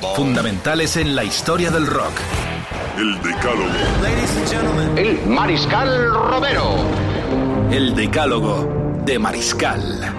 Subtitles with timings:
[0.00, 2.12] Fundamentales en la historia del rock.
[2.96, 4.96] El Decálogo.
[4.96, 6.76] El Mariscal Romero.
[7.70, 10.14] El decálogo de Mariscal.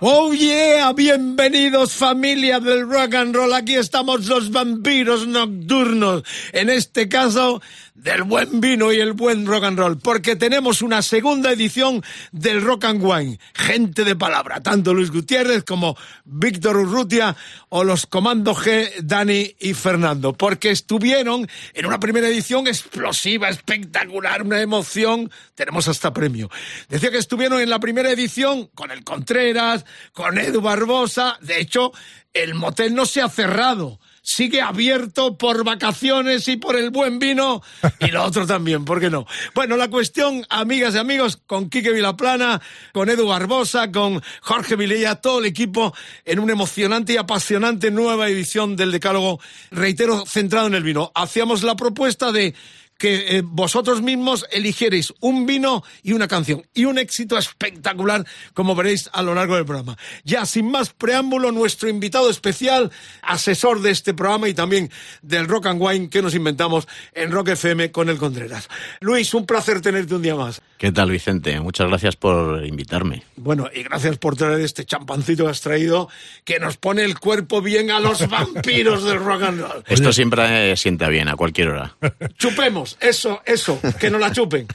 [0.00, 3.52] Oh yeah, bienvenidos familia del rock and roll.
[3.52, 6.22] Aquí estamos los vampiros nocturnos.
[6.52, 7.60] En este caso,
[7.98, 9.98] del buen vino y el buen rock and roll.
[9.98, 13.40] Porque tenemos una segunda edición del Rock and Wine.
[13.54, 14.60] Gente de palabra.
[14.60, 17.36] Tanto Luis Gutiérrez como Víctor Urrutia
[17.68, 20.32] o los Comando G, Dani y Fernando.
[20.32, 25.30] Porque estuvieron en una primera edición explosiva, espectacular, una emoción.
[25.54, 26.50] Tenemos hasta premio.
[26.88, 31.36] Decía que estuvieron en la primera edición con el Contreras, con Edu Barbosa.
[31.40, 31.92] De hecho,
[32.32, 33.98] el motel no se ha cerrado.
[34.30, 37.62] Sigue abierto por vacaciones y por el buen vino
[37.98, 39.26] y lo otro también, ¿por qué no?
[39.54, 42.60] Bueno, la cuestión, amigas y amigos, con Quique Vilaplana,
[42.92, 45.94] con Edu Barbosa, con Jorge Vilella, todo el equipo
[46.26, 49.40] en una emocionante y apasionante nueva edición del Decálogo,
[49.70, 51.10] reitero, centrado en el vino.
[51.14, 52.54] Hacíamos la propuesta de
[52.98, 56.66] que eh, vosotros mismos eligierais un vino y una canción.
[56.74, 59.96] Y un éxito espectacular, como veréis a lo largo del programa.
[60.24, 62.90] Ya, sin más preámbulo, nuestro invitado especial,
[63.22, 64.90] asesor de este programa y también
[65.22, 68.68] del Rock and Wine que nos inventamos en Rock FM con el Contreras.
[69.00, 70.60] Luis, un placer tenerte un día más.
[70.78, 71.58] ¿Qué tal, Vicente?
[71.58, 73.24] Muchas gracias por invitarme.
[73.34, 76.08] Bueno, y gracias por traer este champancito que has traído,
[76.44, 79.82] que nos pone el cuerpo bien a los vampiros del rock and roll.
[79.88, 81.96] Esto siempre eh, sienta bien a cualquier hora.
[82.38, 84.68] Chupemos, eso, eso, que no la chupen.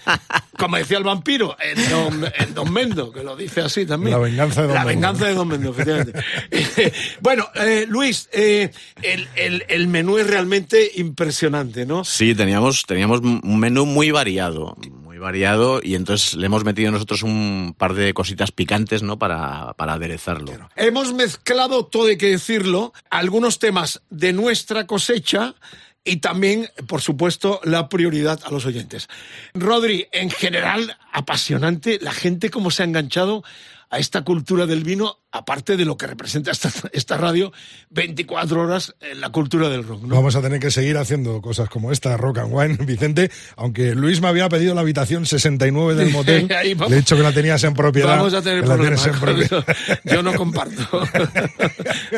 [0.57, 4.11] Como decía el vampiro en Don, en Don Mendo, que lo dice así también.
[4.17, 4.93] La venganza de Don La Mendo.
[4.99, 6.21] venganza de Don Mendo, efectivamente.
[7.21, 8.71] bueno, eh, Luis, eh,
[9.01, 12.03] el, el- el menú es realmente impresionante, ¿no?
[12.03, 14.75] Sí, teníamos, teníamos un menú muy variado,
[15.23, 19.17] variado, y entonces le hemos metido nosotros un par de cositas picantes, ¿no?
[19.17, 20.69] Para, para aderezarlo.
[20.75, 25.55] Hemos mezclado, todo hay que decirlo, algunos temas de nuestra cosecha
[26.03, 29.07] y también, por supuesto, la prioridad a los oyentes.
[29.53, 33.43] Rodri, en general, apasionante, la gente cómo se ha enganchado
[33.89, 37.51] a esta cultura del vino, aparte de lo que representa esta, esta radio,
[37.89, 40.15] 24 horas en la cultura del rock, ¿no?
[40.15, 44.21] Vamos a tener que seguir haciendo cosas como esta, Rock and Wine, Vicente, aunque Luis
[44.21, 47.73] me había pedido la habitación 69 del motel, le he dicho que la tenías en
[47.73, 48.09] propiedad.
[48.15, 49.05] Vamos a tener problemas.
[49.07, 49.65] en propiedad.
[50.03, 50.87] Yo no comparto.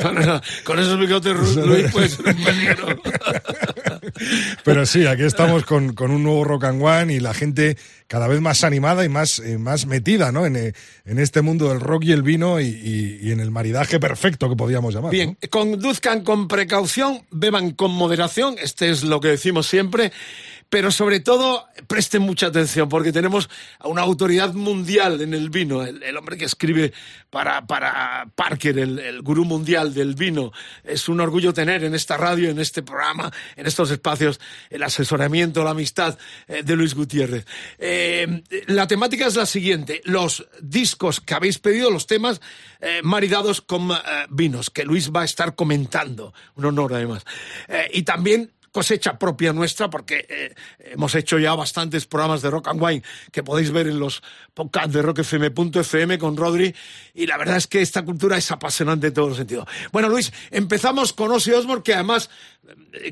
[0.01, 2.87] Con- Con esos bigotes, Luis, puede ser un peligro.
[4.63, 7.77] Pero sí, aquí estamos con, con un nuevo Rock and One y la gente
[8.07, 10.45] cada vez más animada y más, eh, más metida ¿no?
[10.45, 10.73] en, eh,
[11.05, 14.49] en este mundo del rock y el vino y, y- y en el maridaje perfecto
[14.49, 15.11] que podríamos llamar.
[15.11, 20.11] Bien, conduzcan con precaución, beban con moderación, este es lo que decimos siempre,
[20.69, 23.49] pero sobre todo presten mucha atención porque tenemos
[23.79, 26.93] a una autoridad mundial en el vino, el, hombre que escribe
[27.29, 30.51] para, para Parker, el, el gurú mundial del vino.
[30.83, 34.39] Es un orgullo tener en esta radio, en este programa, en estos espacios,
[34.69, 36.17] el asesoramiento, la amistad
[36.47, 37.45] eh, de Luis Gutiérrez.
[37.77, 42.41] Eh, la temática es la siguiente, los discos que habéis pedido, los temas
[42.81, 43.89] eh, maridados con
[44.29, 47.25] vinos, que Luis va a estar comentando, un honor además.
[47.91, 52.83] Y también cosecha propia nuestra, porque eh, hemos hecho ya bastantes programas de Rock and
[52.83, 54.21] Wine que podéis ver en los
[54.53, 56.75] podcasts de rockfm.fm con Rodri,
[57.13, 59.65] y la verdad es que esta cultura es apasionante en todos los sentidos.
[59.93, 62.29] Bueno, Luis, empezamos con Ozzy Osbourne, que además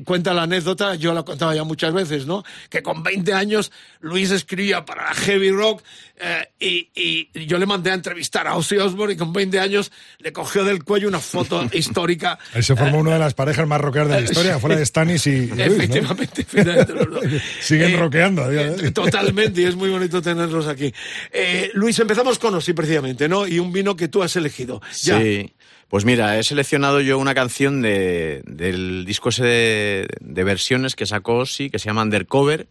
[0.04, 2.44] cuenta la anécdota, yo la contaba ya muchas veces, ¿no?
[2.70, 5.82] Que con 20 años Luis escribía para la Heavy Rock
[6.16, 6.90] eh, y,
[7.34, 10.64] y yo le mandé a entrevistar a Ozzy Osbourne y con 20 años le cogió
[10.64, 14.14] del cuello una foto histórica Ahí se formó una de las parejas más rockeras de
[14.14, 15.64] la historia, fuera de Stanis y, y Luis, ¿no?
[15.64, 17.42] Efectivamente, dos.
[17.60, 20.92] Siguen rockeando eh, Totalmente, y es muy bonito tenerlos aquí.
[21.32, 23.46] Eh, Luis, empezamos con Ozzy precisamente, ¿no?
[23.46, 24.80] Y un vino que tú has elegido.
[25.02, 25.20] Ya.
[25.20, 25.52] Sí.
[25.94, 31.06] Pues mira, he seleccionado yo una canción de, del disco ese de, de versiones que
[31.06, 32.66] sacó Ozzy, que se llama Undercover,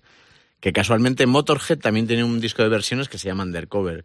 [0.59, 4.03] que casualmente Motorhead también tiene un disco de versiones que se llama Undercover.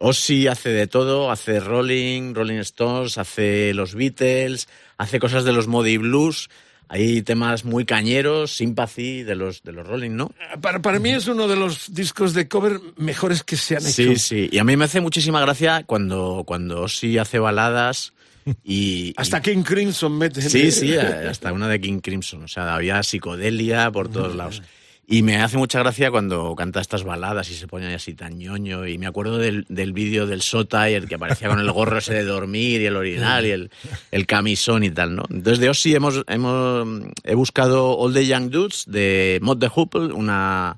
[0.00, 4.66] Ozzy hace de todo, hace Rolling, Rolling Stones, hace los Beatles,
[4.98, 6.48] hace cosas de los Modi Blues,
[6.88, 10.32] hay temas muy cañeros, Sympathy de los, de los Rolling, ¿no?
[10.60, 13.92] Para, para mí es uno de los discos de cover mejores que se han hecho.
[13.92, 14.48] Sí, sí.
[14.50, 18.12] Y a mí me hace muchísima gracia cuando, cuando Ozzy hace baladas
[18.64, 20.40] Y, Hasta King Crimson mete.
[20.40, 22.44] Sí, sí, hasta una de King Crimson.
[22.44, 24.62] O sea, había psicodelia por todos lados.
[25.08, 28.88] Y me hace mucha gracia cuando canta estas baladas y se pone así tan ñoño.
[28.88, 31.98] Y me acuerdo del, del vídeo del Sota y el que aparecía con el gorro
[31.98, 33.70] ese de dormir y el orinal y el,
[34.10, 35.22] el camisón y tal, ¿no?
[35.30, 36.88] Entonces de Ossi hemos, hemos,
[37.22, 40.76] he buscado All the Young Dudes de Mod the Hoople, una,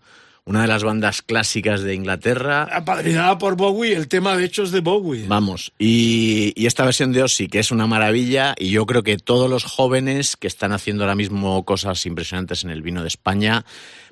[0.48, 2.62] una de las bandas clásicas de Inglaterra.
[2.72, 5.26] Apadrinada por Bowie, el tema de hecho es de Bowie.
[5.28, 9.18] Vamos, y, y, esta versión de Ozzy, que es una maravilla, y yo creo que
[9.18, 13.66] todos los jóvenes que están haciendo ahora mismo cosas impresionantes en el vino de España,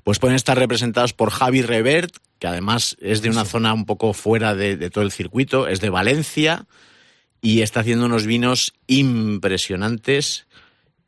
[0.04, 3.52] pues pueden estar representados por Javi Revert, que además es de una sí.
[3.52, 6.66] zona un poco fuera de, de todo el circuito, es de Valencia,
[7.40, 10.46] y está haciendo unos vinos impresionantes.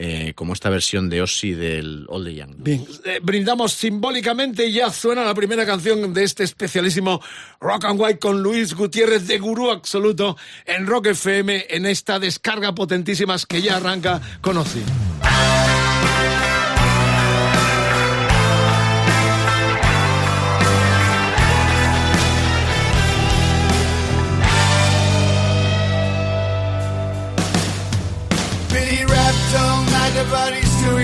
[0.01, 2.55] Eh, como esta versión de Ozzy del All the Young.
[2.59, 7.21] Bien, eh, brindamos simbólicamente y ya suena la primera canción de este especialísimo
[7.59, 10.37] Rock and White con Luis Gutiérrez de Gurú Absoluto
[10.67, 14.59] en Rock FM en esta descarga potentísimas que ya arranca con.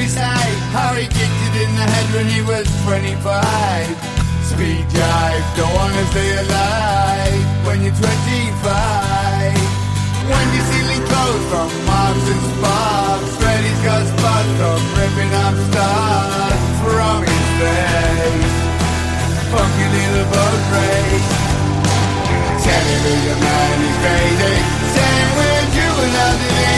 [0.04, 3.24] Suicide How he kicked it in the head when he was 25
[4.44, 8.04] Speed jive, don't wanna stay alive When you're 25
[10.28, 16.60] When you're stealing clothes from Marks and Sparks Freddy's got spots from ripping up stars
[16.84, 18.56] From his face.
[19.54, 21.30] Funky little boat race.
[22.64, 24.56] Television man is crazy
[24.94, 26.73] Saying we're juvenile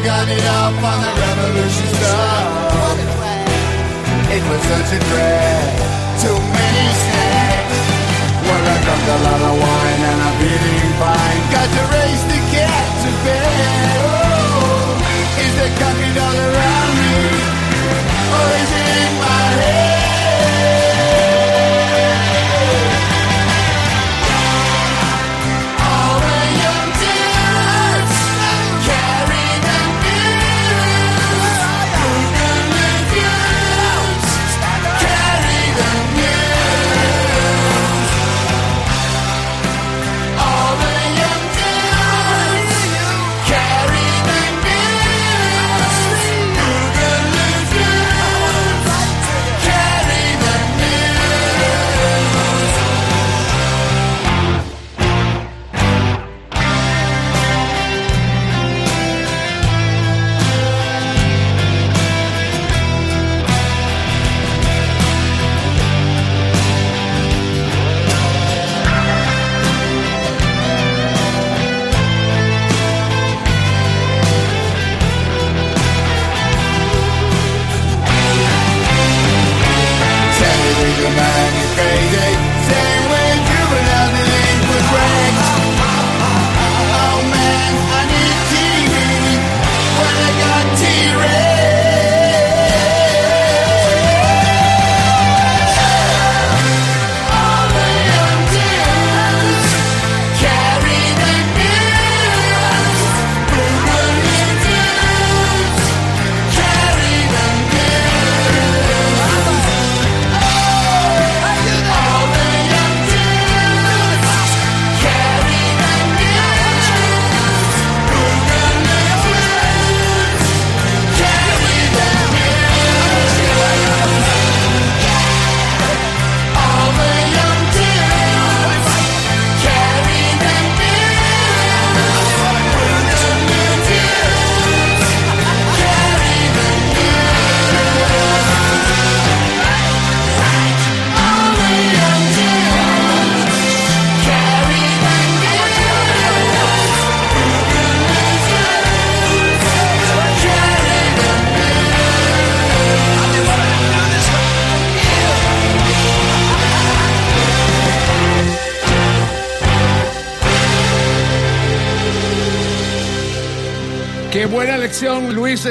[0.00, 2.96] got it up on the revolution stuff.
[4.32, 5.68] It was such a drag,
[6.16, 7.76] too many snacks.
[8.40, 11.40] Well, I drank a lot of wine and I'm feeling fine.
[11.52, 14.00] Got to race the cat to bed.
[14.00, 14.96] Oh,
[15.44, 17.20] is there concrete all around me?
[18.32, 19.21] Or is it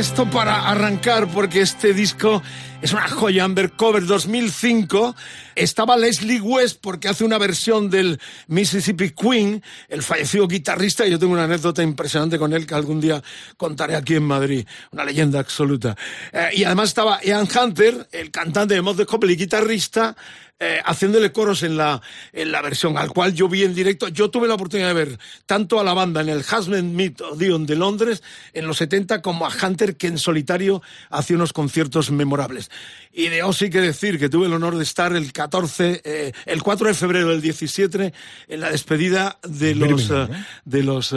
[0.01, 2.41] esto para arrancar, porque este disco
[2.81, 5.15] es una joya, Undercover 2005.
[5.53, 11.20] Estaba Leslie West porque hace una versión del Mississippi Queen, el fallecido guitarrista, y yo
[11.20, 13.22] tengo una anécdota impresionante con él que algún día
[13.58, 15.96] contaré aquí en Madrid, una leyenda absoluta.
[16.34, 20.15] Eh, y además estaba Ian Hunter, el cantante de Mod de Copley, guitarrista,
[20.63, 24.09] eh, haciéndole coros en la, en la versión, al cual yo vi en directo.
[24.09, 27.65] Yo tuve la oportunidad de ver tanto a la banda en el Husband Meet Odeon
[27.65, 28.21] de Londres
[28.53, 32.69] en los 70 como a Hunter, que en solitario hacía unos conciertos memorables.
[33.11, 36.61] Y de Ozzy que decir que tuve el honor de estar el 14, eh, el
[36.61, 38.13] 4 de febrero del 17
[38.47, 40.27] en la despedida de los, eh,
[40.63, 41.11] de los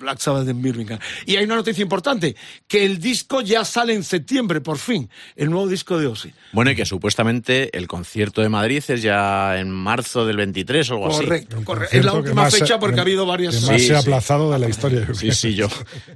[0.00, 0.98] Black Sabbath en Birmingham.
[1.26, 2.34] Y hay una noticia importante,
[2.66, 6.32] que el disco ya sale en septiembre, por fin, el nuevo disco de Ozzy.
[6.52, 10.94] Bueno, y que supuestamente el concierto de Madrid es ya en marzo del 23 o
[10.94, 11.18] algo así.
[11.24, 11.96] Correcto, correcto.
[11.98, 13.56] Es la última fecha porque ha habido varias...
[13.56, 14.02] Que más Sí, se ha sí.
[14.08, 15.04] aplazado de la historia.
[15.06, 15.68] yo Sí, sí, yo.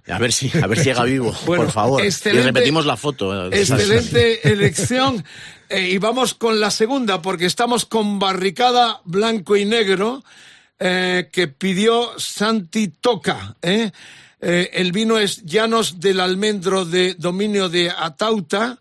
[0.08, 2.02] A ver si, a ver si llega vivo, Bueno, por favor.
[2.02, 3.48] excelente- y repetimos la foto.
[3.52, 5.22] eh, Excelente elección.
[5.68, 10.22] Eh, y vamos con la segunda, porque estamos con Barricada Blanco y Negro,
[10.78, 13.56] eh, que pidió Santi Toca.
[13.62, 13.90] ¿eh?
[14.40, 18.78] Eh, el vino es Llanos del Almendro de dominio de Atauta.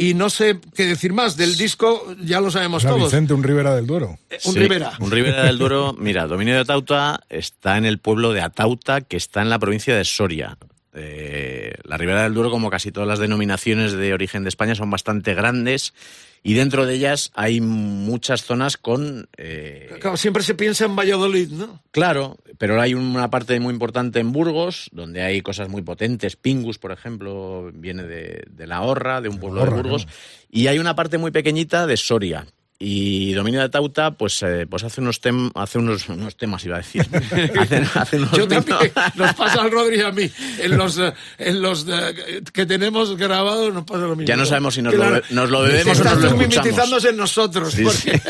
[0.00, 1.36] Y no sé qué decir más.
[1.36, 3.10] Del disco ya lo sabemos Era todos.
[3.10, 4.16] Vicente, un Rivera del Duero.
[4.30, 4.92] Eh, Un Sí, Rivera.
[5.00, 5.92] Un Ribera del Duero.
[5.98, 9.96] Mira, Dominio de Atauta está en el pueblo de Atauta, que está en la provincia
[9.96, 10.56] de Soria.
[10.94, 14.88] Eh, la Ribera del Duero, como casi todas las denominaciones de origen de España, son
[14.88, 15.92] bastante grandes
[16.42, 19.28] y dentro de ellas hay muchas zonas con...
[19.36, 21.82] eh, Claro, siempre se piensa en Valladolid, ¿no?
[21.90, 26.36] Claro, pero hay una parte muy importante en Burgos, donde hay cosas muy potentes.
[26.36, 30.06] Pingus, por ejemplo, viene de, de la Horra, de un pueblo Horra, de Burgos.
[30.50, 32.46] Y hay una parte muy pequeñita de Soria.
[32.80, 36.76] Y Dominio de Tauta, pues, eh, pues hace unos tem- hace unos, unos temas, iba
[36.76, 37.04] a decir.
[37.58, 40.30] hace, hace unos Yo también, nos pasa al Rodri y a mí.
[40.60, 44.28] En los, eh, en los eh, que tenemos grabados nos pasa lo mismo.
[44.28, 47.72] Ya no sabemos si nos lo nos lo bebemos o nos lo mimetizándose en nosotros.
[47.72, 48.10] Sí, sí.
[48.12, 48.20] porque-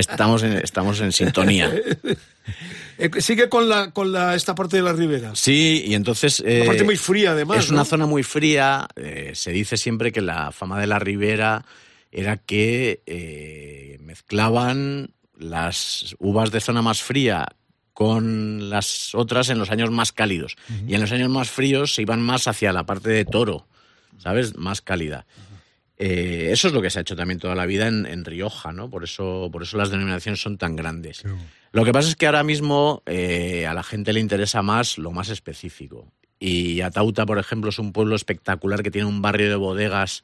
[0.00, 1.70] estamos, en, estamos en sintonía.
[2.98, 5.32] Eh, Sigue con la con la esta parte de la ribera.
[5.34, 6.42] Sí, y entonces...
[6.46, 7.58] Eh, parte muy fría, además.
[7.64, 8.86] Es una zona muy fría.
[8.96, 11.62] eh, se dice siempre que la fama de la ribera
[12.16, 17.46] era que eh, mezclaban las uvas de zona más fría
[17.92, 20.56] con las otras en los años más cálidos.
[20.86, 23.68] Y en los años más fríos se iban más hacia la parte de toro,
[24.16, 24.56] ¿sabes?
[24.56, 25.26] Más cálida.
[25.98, 28.72] Eh, eso es lo que se ha hecho también toda la vida en, en Rioja,
[28.72, 28.88] ¿no?
[28.88, 31.22] Por eso, por eso las denominaciones son tan grandes.
[31.72, 35.10] Lo que pasa es que ahora mismo eh, a la gente le interesa más lo
[35.10, 36.10] más específico.
[36.38, 40.22] Y Atauta, por ejemplo, es un pueblo espectacular que tiene un barrio de bodegas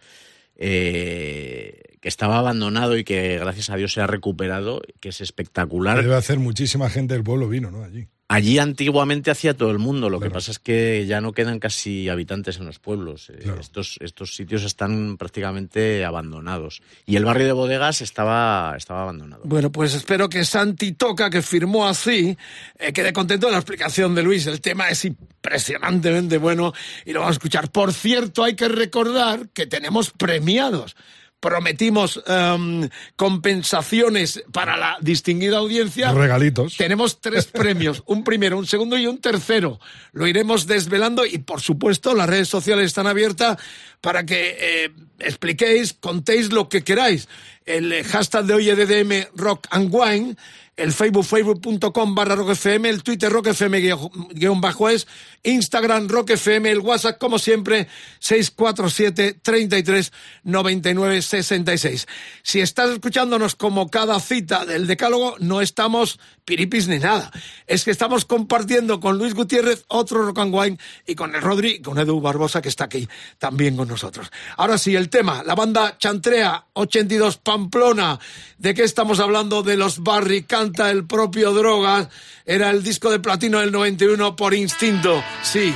[0.57, 6.03] eh, que estaba abandonado y que gracias a Dios se ha recuperado, que es espectacular.
[6.03, 7.85] Debe hacer muchísima gente del pueblo vino, ¿no?
[7.85, 8.09] Allí.
[8.29, 12.09] Allí antiguamente hacía todo el mundo, lo que pasa es que ya no quedan casi
[12.09, 13.29] habitantes en los pueblos.
[13.29, 13.61] Eh, Claro.
[13.61, 16.81] Estos, estos sitios están prácticamente abandonados.
[17.05, 19.43] Y el barrio de bodegas estaba, estaba abandonado.
[19.45, 22.37] Bueno, pues espero que Santi Toca, que firmó así,
[22.79, 24.47] eh, quede contento de la explicación de Luis.
[24.47, 26.73] El tema es impresionantemente bueno
[27.05, 27.71] y lo vamos a escuchar.
[27.71, 30.97] Por cierto, hay que recordar que tenemos premiados.
[31.43, 36.13] Prometimos em, compensaciones para la distinguida audiencia.
[36.13, 36.77] Regalitos.
[36.77, 39.81] Tenemos tres premios, un primero, un segundo y un tercero.
[40.13, 43.59] Lo iremos desvelando y, por supuesto, las redes sociales están abiertas
[44.01, 47.29] para que eh, expliquéis, contéis lo que queráis.
[47.67, 50.37] El hashtag de hoy EDM Rock and Wine,
[50.77, 55.07] el Facebook, facebook.com barra Rock FM, el Twitter Rock FM guión- guion bajo es,
[55.45, 57.89] Instagram Rock FM, el WhatsApp, como siempre,
[58.21, 60.13] 647 33
[60.45, 62.07] 99 66.
[62.43, 67.31] Si estás escuchándonos como cada cita del Decálogo, no estamos piripis ni nada.
[67.67, 71.81] Es que estamos compartiendo con Luis Gutiérrez otro Rock and Wine y con el Rodri
[71.81, 73.09] con Edu Barbosa que está aquí
[73.39, 74.31] también con nosotros.
[74.57, 78.19] Ahora sí, el tema, la banda Chantrea 82 Pamplona.
[78.59, 79.63] ¿De qué estamos hablando?
[79.63, 82.09] De los Barry, canta el propio Drogas.
[82.45, 85.23] Era el disco de platino del 91 por instinto.
[85.43, 85.75] Sí,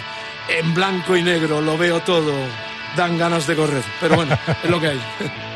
[0.49, 2.35] en blanco y negro, lo veo todo.
[2.97, 3.83] Dan ganas de correr.
[4.01, 5.01] Pero bueno, es lo que hay.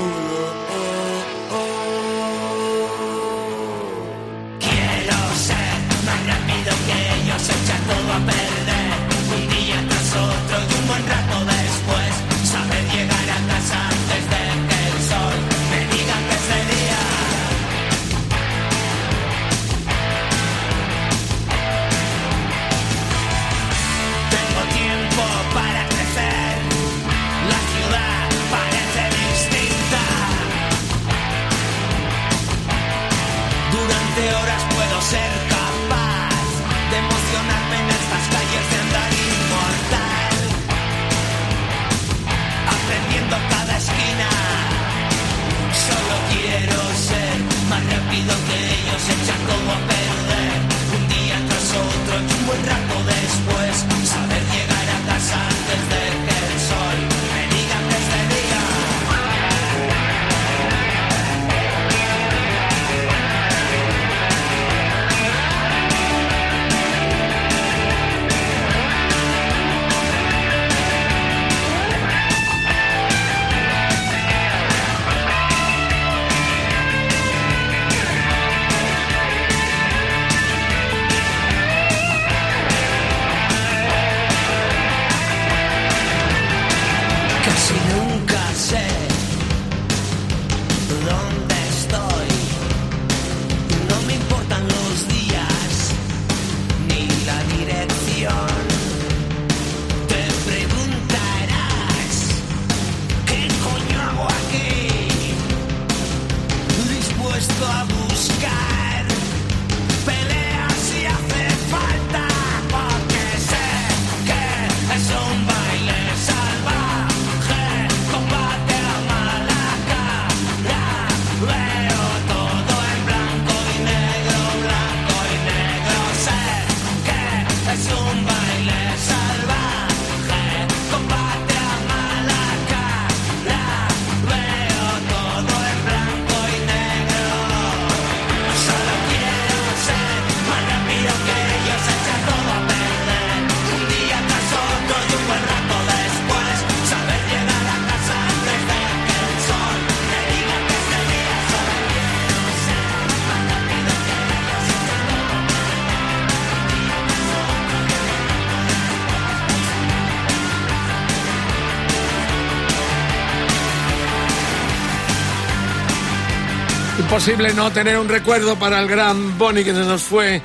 [167.11, 170.41] Imposible no tener un recuerdo para el gran Bonnie que se nos fue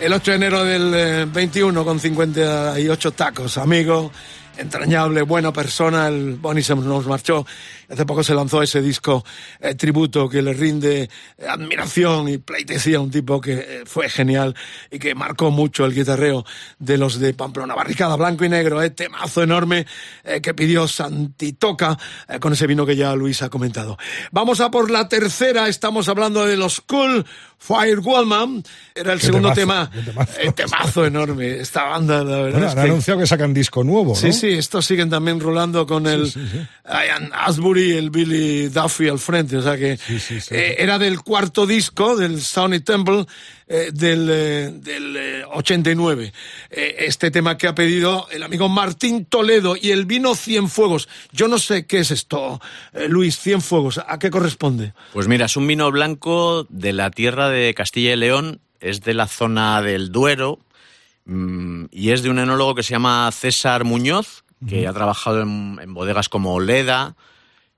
[0.00, 3.58] el 8 de enero del eh, 21 con 58 tacos.
[3.58, 4.10] Amigo,
[4.56, 7.44] entrañable, buena persona, el Bonnie se nos marchó.
[7.88, 9.24] Hace poco se lanzó ese disco
[9.60, 11.02] eh, tributo que le rinde
[11.38, 14.54] eh, admiración y pleitesía a un tipo que eh, fue genial
[14.90, 16.44] y que marcó mucho el guitarreo
[16.78, 17.74] de los de Pamplona.
[17.74, 19.86] Barricada blanco y negro, eh, temazo enorme
[20.42, 21.96] que pidió Santitoca
[22.40, 23.96] con ese vino que ya Luis ha comentado.
[24.32, 27.24] Vamos a por la tercera, estamos hablando de los Cool
[27.58, 28.62] Fire Wallman.
[28.94, 30.04] Era el Qué segundo temazo, tema.
[30.04, 30.40] temazo.
[30.40, 31.56] eh, temazo enorme.
[31.60, 32.50] Esta banda, la verdad.
[32.52, 34.14] Bueno, es han que- anunciado que sacan disco nuevo, ¿no?
[34.14, 36.66] Sí, sí, estos siguen también rolando con el sí, sí.
[36.86, 39.56] Ian Asbury y el Billy Duffy al frente.
[39.56, 40.54] O sea que Sí, sí, sí.
[40.54, 43.26] eh, era del cuarto disco del Sony Temple
[43.68, 46.32] eh, del, eh, del eh, 89.
[46.70, 51.08] Eh, este tema que ha pedido el amigo Martín Toledo y el vino Cienfuegos.
[51.32, 52.60] Yo no sé qué es esto,
[52.92, 53.98] eh, Luis, Cienfuegos.
[54.06, 54.92] ¿A qué corresponde?
[55.12, 59.14] Pues mira, es un vino blanco de la tierra de Castilla y León, es de
[59.14, 60.60] la zona del Duero
[61.24, 65.78] mm, y es de un enólogo que se llama César Muñoz, que ha trabajado en,
[65.82, 67.14] en bodegas como Leda,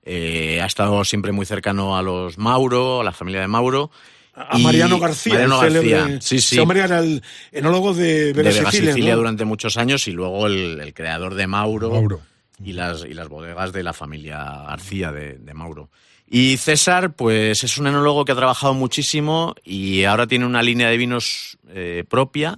[0.03, 3.91] eh, ha estado siempre muy cercano a los Mauro, a la familia de Mauro.
[4.35, 5.33] A Mariano García.
[5.33, 6.59] Mariano el célebre- García, sí, sí.
[6.59, 9.17] Hombre era el enólogo de de Vega Vega Sicilia, Sicilia ¿no?
[9.19, 12.21] durante muchos años y luego el, el creador de Mauro, Mauro.
[12.63, 15.89] Y, las, y las bodegas de la familia García de, de Mauro.
[16.31, 20.87] Y César, pues es un enólogo que ha trabajado muchísimo y ahora tiene una línea
[20.89, 22.55] de vinos eh, propia.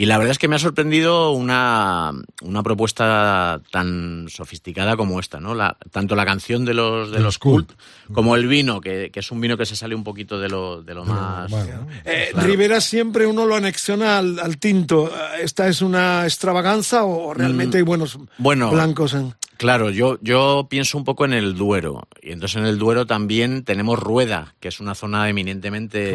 [0.00, 5.40] Y la verdad es que me ha sorprendido una, una propuesta tan sofisticada como esta,
[5.40, 5.56] ¿no?
[5.56, 7.72] La- tanto la canción de los, de De los Cult.
[7.72, 7.80] cult
[8.14, 10.82] como el vino, que, que es un vino que se sale un poquito de lo,
[10.82, 11.50] de lo más...
[11.50, 11.92] normal, ¿no?
[12.04, 12.46] Eh, Claro.
[12.46, 15.08] Rivera siempre uno lo anexiona al, al tinto.
[15.08, 19.34] Eh, ¿Esta es una extravaganza o realmente hay buenos bueno, blancos en...?
[19.58, 22.06] Claro, yo, yo pienso un poco en el Duero.
[22.22, 26.12] Y entonces en el Duero también tenemos Rueda, que es una zona eminentemente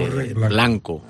[0.47, 1.03] blanco.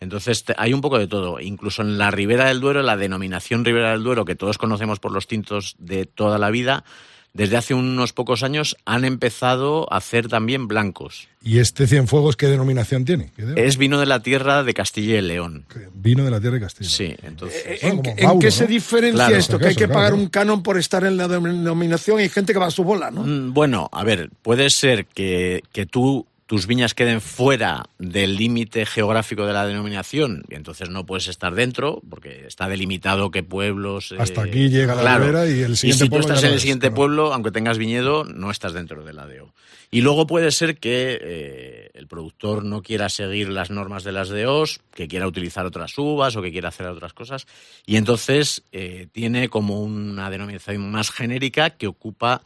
[0.00, 1.40] Entonces te- hay un poco de todo.
[1.40, 5.10] Incluso en la Ribera del Duero, la denominación Ribera del Duero, que todos conocemos por
[5.10, 6.84] los tintos de toda la vida,
[7.32, 11.28] desde hace unos pocos años han empezado a hacer también blancos.
[11.42, 13.30] ¿Y este Cienfuegos qué denominación tiene?
[13.36, 15.64] ¿Qué de- Es vino de la tierra de Castilla y León.
[15.94, 16.90] Vino de la tierra de Castilla.
[16.90, 17.82] Sí, entonces...
[17.82, 18.68] ¿En, como en Mauro, qué se ¿no?
[18.70, 19.36] diferencia Claro.
[19.36, 19.58] esto?
[19.58, 20.16] Que hay que pagar claro.
[20.22, 23.10] un canon por estar en la denominación y hay gente que va a su bola,
[23.10, 23.22] ¿no?
[23.22, 28.84] Mm, Bueno, a ver, puede ser que, que tú tus viñas queden fuera del límite
[28.84, 34.10] geográfico de la denominación y entonces no puedes estar dentro porque está delimitado qué pueblos...
[34.10, 35.26] eh, Hasta aquí llega la claro.
[35.26, 36.96] ribera y el siguiente si tú pueblo estás en el siguiente claro.
[36.96, 39.54] pueblo, aunque tengas viñedo, no estás dentro del ADO.
[39.92, 44.28] Y luego puede ser que eh, el productor no quiera seguir las normas de las
[44.28, 47.46] DOs, que quiera utilizar otras uvas o que quiera hacer otras cosas,
[47.86, 52.42] y entonces eh, tiene como una denominación más genérica que ocupa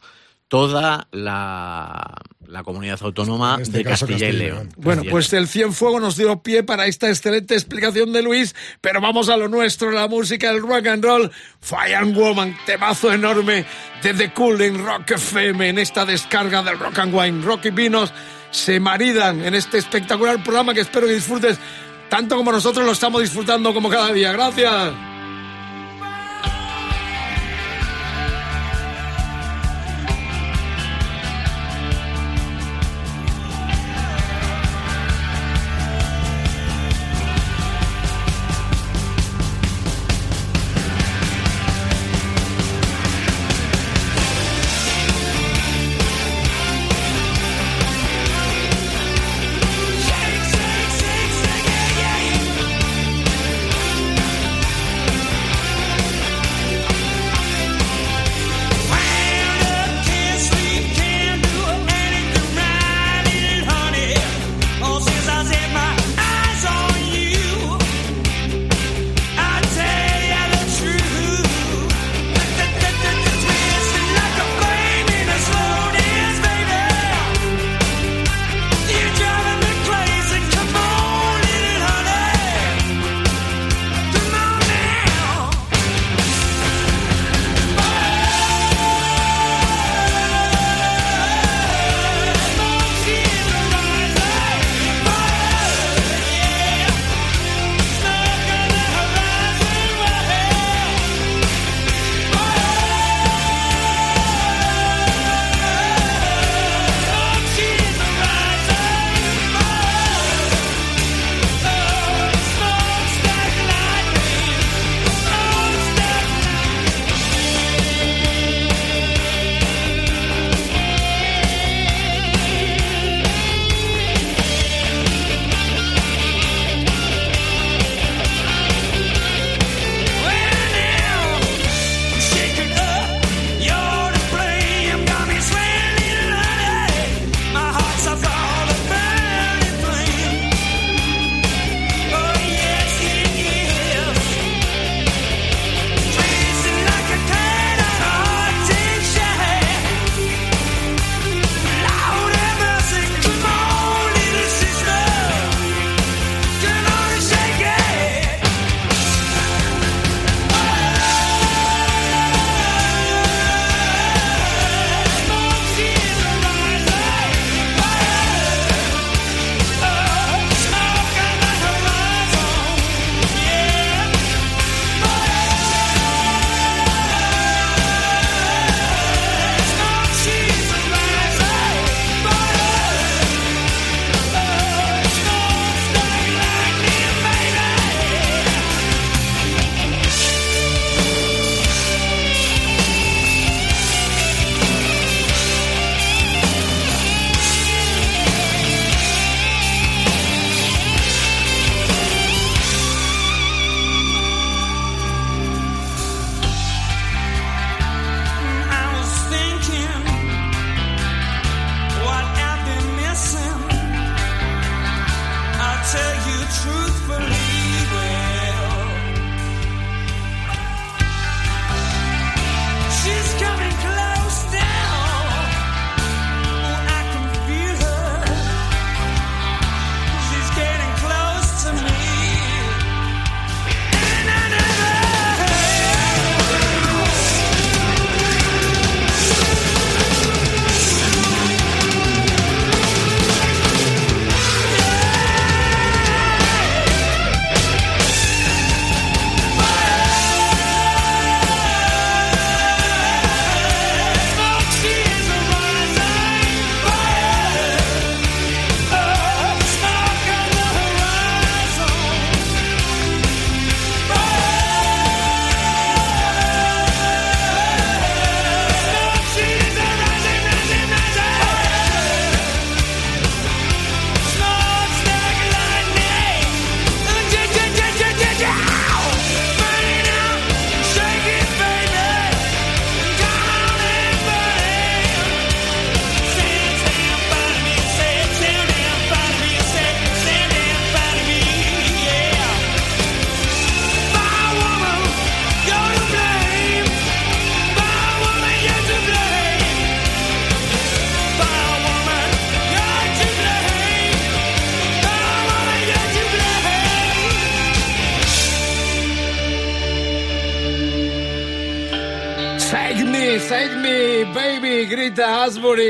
[0.55, 2.15] toda la,
[2.47, 4.57] la comunidad autónoma este de Castilla, y Castilla y León.
[4.57, 4.69] León.
[4.77, 9.01] Bueno, Castilla pues el Cienfuego nos dio pie para esta excelente explicación de Luis, pero
[9.01, 13.65] vamos a lo nuestro, la música, el rock and roll, Fire and Woman, temazo enorme
[14.01, 17.41] de The Cool en Rock FM, en esta descarga del Rock and Wine.
[17.41, 18.13] Rock y Vinos
[18.49, 21.59] se maridan en este espectacular programa que espero que disfrutes
[22.07, 24.31] tanto como nosotros lo estamos disfrutando como cada día.
[24.31, 25.14] Gracias.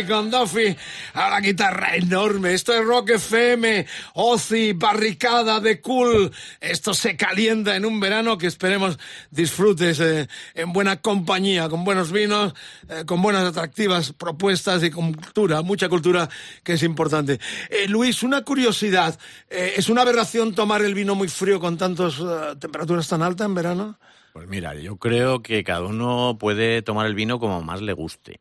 [0.08, 0.76] Con Duffy
[1.14, 2.54] a la guitarra enorme.
[2.54, 6.32] Esto es Rock FM, Ozzy, barricada de cool.
[6.60, 8.98] Esto se calienta en un verano que esperemos
[9.30, 12.56] disfrutes eh, en buena compañía, con buenos vinos,
[12.90, 16.28] eh, con buenas atractivas propuestas y con cultura, mucha cultura
[16.64, 17.40] que es importante.
[17.70, 19.20] Eh, Luis, una curiosidad.
[19.48, 22.16] ¿Es una aberración tomar el vino muy frío con tantas
[22.60, 24.00] temperaturas tan altas en verano?
[24.34, 28.40] Pues mira, yo creo que cada uno puede tomar el vino como más le guste.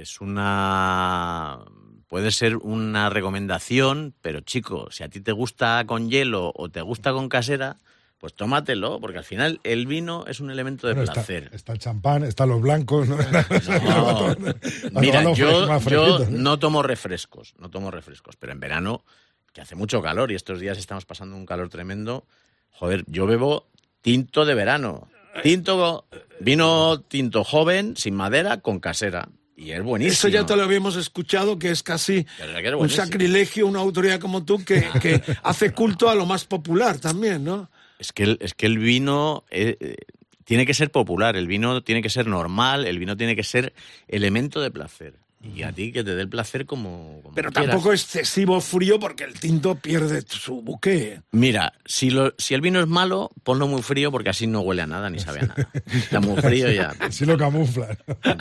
[0.00, 1.60] Es una.
[2.08, 6.80] Puede ser una recomendación, pero chico, si a ti te gusta con hielo o te
[6.80, 7.76] gusta con casera,
[8.18, 11.50] pues tómatelo, porque al final el vino es un elemento de Bueno, placer.
[11.52, 13.08] está el champán, están los blancos.
[13.08, 13.16] ¿no?
[15.00, 19.04] Mira, yo, yo no tomo refrescos, no tomo refrescos, pero en verano,
[19.52, 22.26] que hace mucho calor y estos días estamos pasando un calor tremendo,
[22.70, 23.68] joder, yo bebo
[24.00, 25.08] tinto de verano.
[25.44, 26.06] Tinto,
[26.40, 29.28] vino tinto joven, sin madera, con casera.
[29.60, 30.14] Y es buenísimo.
[30.14, 34.42] Eso ya te lo habíamos escuchado, que es casi que un sacrilegio, una autoridad como
[34.42, 37.70] tú que, que hace culto a lo más popular también, ¿no?
[37.98, 39.96] Es que el, es que el vino eh, eh,
[40.44, 43.74] tiene que ser popular, el vino tiene que ser normal, el vino tiene que ser
[44.08, 45.19] elemento de placer.
[45.42, 47.70] Y a ti que te dé el placer como, como Pero quieras.
[47.70, 51.22] tampoco excesivo frío porque el tinto pierde su buque.
[51.30, 54.82] Mira, si, lo, si el vino es malo, ponlo muy frío porque así no huele
[54.82, 55.68] a nada ni sabe a nada.
[55.86, 56.94] Está muy frío ya.
[57.10, 57.96] Sí lo camuflan.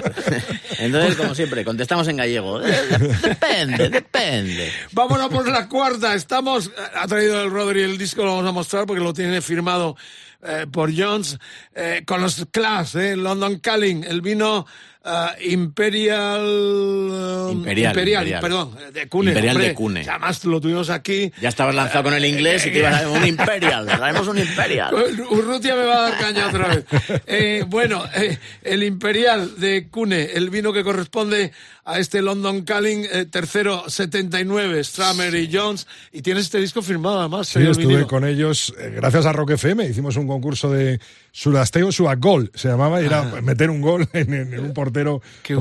[0.80, 2.62] Entonces, como siempre, contestamos en gallego.
[2.62, 2.76] Eh,
[3.24, 4.70] Depende, depende.
[4.92, 6.14] Vámonos por la cuarta.
[6.16, 6.72] Estamos.
[6.96, 9.96] Ha traído el Rodri el disco, lo vamos a mostrar porque lo tiene firmado
[10.44, 11.38] eh, por Jones.
[11.76, 14.66] eh, con los Class, eh, London Calling, el vino
[15.06, 16.42] eh, Imperial.
[16.42, 18.42] eh, Imperial, Imperial.
[18.42, 19.32] perdón, de Cune.
[19.32, 19.68] Imperial hombre.
[19.70, 20.06] de Cune.
[20.10, 21.32] Además lo tuvimos aquí.
[21.42, 23.86] Ya estabas lanzado con el inglés y te ibas a dar un Imperial.
[23.86, 24.94] Traemos un Imperial.
[25.32, 26.86] Urrutia me va a dar caña otra vez.
[27.28, 31.52] Eh, bueno, eh, el Imperial de Cune, el vino que corresponde
[31.86, 35.88] a este London Calling, eh, tercero 79, Stramer y Jones.
[36.12, 37.48] Y tienes este disco firmado además.
[37.48, 38.08] Sí, estuve vinilo.
[38.08, 41.00] con ellos, eh, gracias a Rock FM, hicimos un concurso de
[41.32, 45.60] Sudasteo Gol, se llamaba, y era meter un gol en, un portero Ah.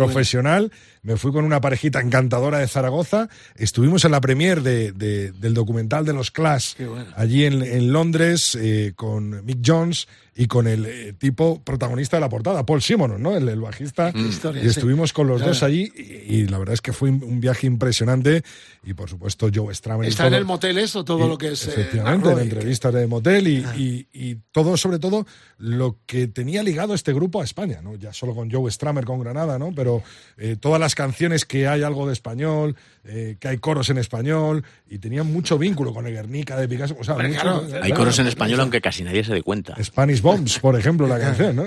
[0.61, 0.71] Bueno.
[1.09, 3.31] Me fui con una parejita encantadora de Zaragoza.
[3.57, 7.07] Estuvimos en la premier de, de- del documental de los Clash, bueno.
[7.17, 12.21] allí en, en Londres, eh, con Mick Jones y con el eh, tipo protagonista de
[12.21, 13.35] la portada, Paul Simonon, ¿no?
[13.37, 14.11] El, el bajista.
[14.15, 14.71] historia, y sí.
[14.71, 15.53] estuvimos con los Claro.
[15.53, 16.03] dos allí y,
[16.43, 18.43] y la verdad es que fue un- viaje impresionante
[18.85, 20.07] y por supuesto Joe Stramer.
[20.09, 20.39] Está en todo.
[20.39, 21.67] el motel eso, todo Y, lo que es.
[21.67, 25.97] eh, Efectivamente, en Arroy, que- entrevistas de motel y, y- y todo, sobre todo, lo
[26.07, 27.97] que tenía ligado este grupo a España, ¿no?
[27.97, 29.73] Ya solo con Joe Stramer con Granada, ¿no?
[29.75, 30.03] Pero
[30.37, 34.65] eh, todas las canciones que hay algo de español, eh, que hay coros en español,
[34.91, 36.97] y tenían mucho vínculo con el Guernica de Picasso.
[36.99, 37.95] O sea, mucho- claro, Hay claro.
[37.95, 39.77] coros en español aunque casi nadie se dé cuenta.
[39.81, 41.65] Spanish Bombs, por ejemplo, la canción, ¿no?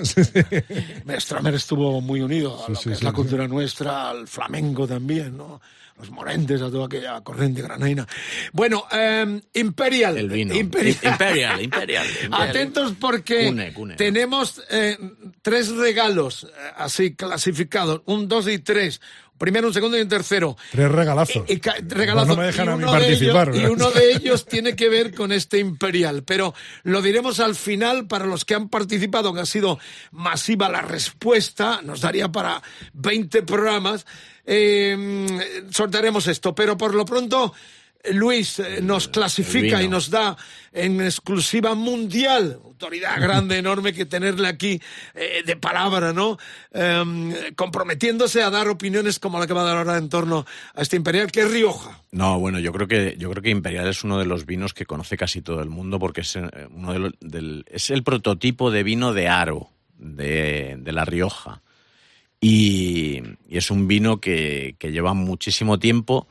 [1.20, 3.16] Stramer estuvo muy unido a lo sí, que es sí, la sí.
[3.16, 5.62] cultura nuestra, al flamenco también, ¿no?
[6.02, 8.08] Los morentes, a toda aquella corriente granaina.
[8.54, 10.18] Bueno, eh, Imperial.
[10.18, 10.56] El vino.
[10.56, 10.98] Imperial.
[11.04, 12.08] Imperial, Imperial.
[12.24, 12.50] Imperial.
[12.50, 13.96] Atentos porque Cune, cune.
[13.98, 14.98] tenemos eh,
[15.44, 19.00] tres regalos eh, así clasificados, un dos y tres.
[19.42, 20.56] Primero, un segundo y un tercero.
[20.72, 21.44] Tres regalazos.
[21.62, 22.28] Ca- regalazo.
[22.28, 23.50] No me dejan a mí uno de participar.
[23.50, 27.56] ellos- y uno de ellos tiene que ver con este Imperial, pero lo diremos al
[27.56, 29.80] final para los que han participado, que ha sido
[30.12, 32.62] masiva la respuesta, nos daría para
[32.94, 34.06] 20 programas.
[34.46, 37.54] Eh, sortearemos esto, pero por lo pronto.
[38.04, 40.36] eh, Luis eh, nos clasifica y nos da
[40.72, 44.82] en exclusiva mundial, autoridad grande, enorme que tenerle aquí
[45.14, 46.38] eh, de palabra, ¿no?
[46.74, 50.82] Em, comprometiéndose a dar opiniones como la que va a dar ahora en torno a
[50.82, 52.02] este Imperial, que es Rioja.
[52.12, 54.86] No, bueno, yo creo que yo creo que Imperial es uno de los vinos que
[54.86, 58.84] conoce casi todo el mundo porque es eh, uno de del, es el prototipo de
[58.84, 61.62] vino de aro de, de la Rioja
[62.40, 66.28] y, y es un vino que, que lleva muchísimo tiempo.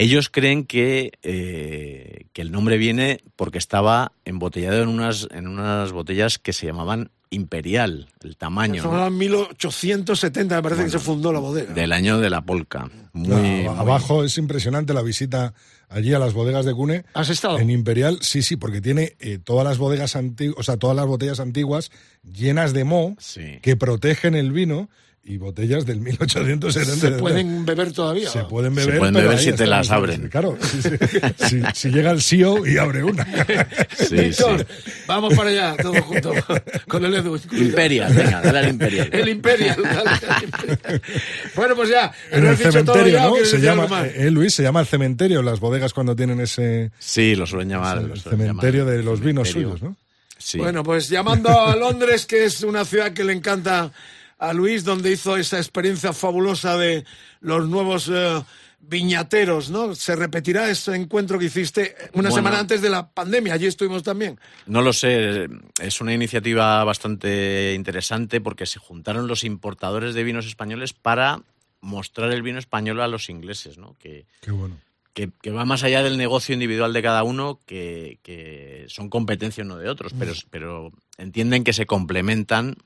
[0.00, 5.90] Ellos creen que, eh, que el nombre viene porque estaba embotellado en unas, en unas
[5.90, 9.06] botellas que se llamaban Imperial, el tamaño Estamos ¿no?
[9.08, 11.74] en 1870, me parece que se fundó la bodega.
[11.74, 12.88] del año de la polca.
[13.12, 15.52] Muy, No, muy- abajo es impresionante la visita
[15.90, 17.04] allí a las bodegas de Cune.
[17.12, 17.58] ¿Has estado?
[17.58, 21.06] En Imperial, sí, sí, porque tiene eh, todas las bodegas antiguas, o sea, todas las
[21.06, 21.90] botellas antiguas
[22.22, 23.58] llenas de moho Sí.
[23.62, 24.88] que protegen el vino
[25.28, 27.00] y botellas del 1870.
[27.00, 28.30] ¿Se pueden beber todavía?
[28.30, 30.28] Se pueden Se beber, pueden pero beber si te las abren.
[30.28, 30.90] Claro, sí, sí.
[31.48, 33.26] si, si llega el CEO y abre una.
[33.96, 34.42] Sí, sí.
[35.06, 36.34] Vamos para allá, todos juntos,
[36.88, 37.38] con el Edu.
[37.52, 39.10] Imperial, venga, dale al Imperial.
[39.12, 39.76] El Imperial.
[39.82, 41.02] dale al Imperial.
[41.54, 42.10] Bueno, pues ya.
[42.30, 43.44] En ¿no el cementerio, ¿no?
[43.44, 44.06] Se llama, más?
[44.14, 47.98] eh, Luis, se llama el cementerio, las bodegas cuando tienen ese Sí, lo suelen llamar.
[47.98, 49.94] el suelen cementerio llamar de los vinos suyos, ¿no?
[50.38, 50.56] Sí.
[50.56, 53.92] Bueno, pues llamando a Londres, que es una ciudad que le encanta
[54.38, 57.04] a Luis, donde hizo esa experiencia fabulosa de
[57.40, 58.42] los nuevos eh,
[58.80, 59.94] viñateros, ¿no?
[59.94, 62.34] ¿Se repetirá ese encuentro que hiciste una Bueno.
[62.36, 63.54] semana antes de la pandemia?
[63.54, 64.38] Allí estuvimos también.
[64.66, 65.48] No lo sé,
[65.80, 71.42] es una iniciativa bastante interesante porque se juntaron los importadores de vinos españoles para
[71.80, 73.94] mostrar el vino español a los ingleses, ¿no?
[73.98, 74.76] Que, Qué bueno.
[75.12, 79.64] que, que va más allá del negocio individual de cada uno, que, que son competencia
[79.64, 82.76] uno de otros, pero, pero entienden que se complementan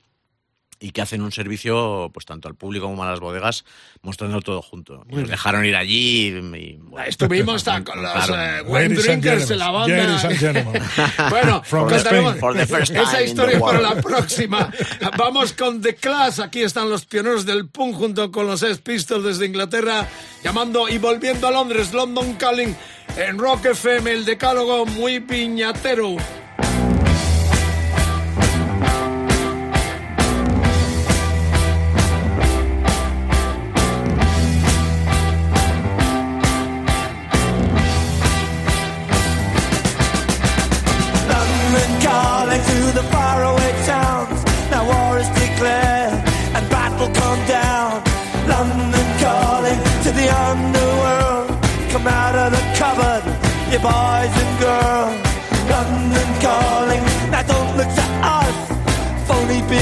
[0.83, 3.63] y que hacen un servicio pues tanto al público como a las bodegas
[4.01, 5.05] mostrando todo junto.
[5.09, 9.47] Y nos dejaron ir allí y, bueno, Estuvimos con los eh, wine Ladies and drinkers
[9.47, 11.29] de la banda.
[11.29, 12.39] bueno, From contaremos Spain.
[12.39, 14.73] For the first time esa historia the para la próxima.
[15.17, 16.41] Vamos con The Clash.
[16.41, 20.05] Aquí están los pioneros del punk junto con los Sex Pistols desde Inglaterra,
[20.43, 22.75] llamando y volviendo a Londres, London Calling,
[23.15, 26.17] en Rock FM, el decálogo muy piñatero.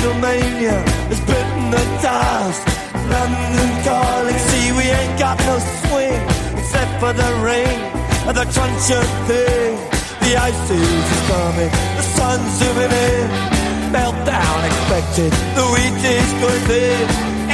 [0.01, 0.81] Beatlemania
[1.13, 2.65] has bitten the dust.
[3.05, 6.21] London calling, see we ain't got no swing
[6.57, 7.77] except for the rain
[8.25, 9.77] and the crunch of thing.
[10.25, 13.29] The ice is coming, the sun's zooming in.
[13.93, 17.05] Meltdown expected, the wheat is going thin.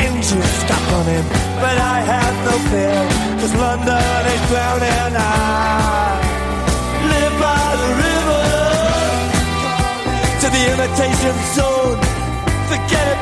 [0.07, 1.27] Engines stop running,
[1.59, 3.03] but I have no fear,
[3.43, 5.19] cause London is drowning.
[5.19, 6.15] I
[7.11, 8.45] live by the river
[10.39, 12.06] to the imitation zone.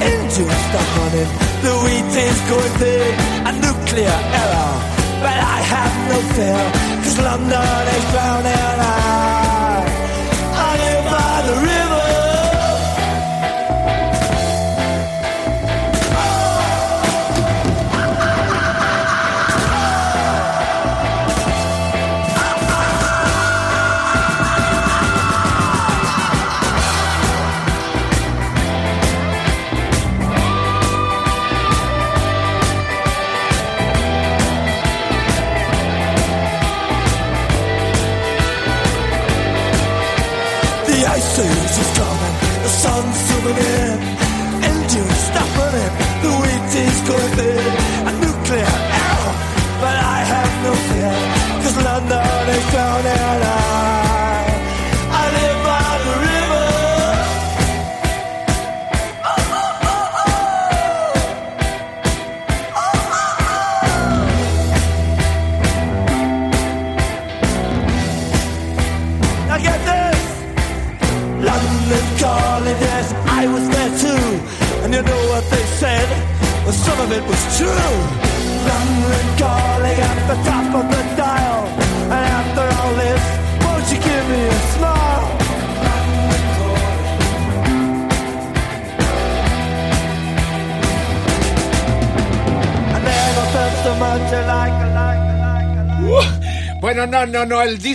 [0.00, 1.30] Engines stop running,
[1.64, 3.12] the wheat is going thin.
[3.48, 4.72] A nuclear error,
[5.24, 6.62] but I have no fear,
[7.02, 8.80] cause London is drowning.
[8.80, 9.35] I,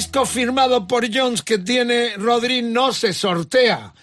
[0.01, 3.93] disco firmado por Jones que tiene Rodri no se sortea.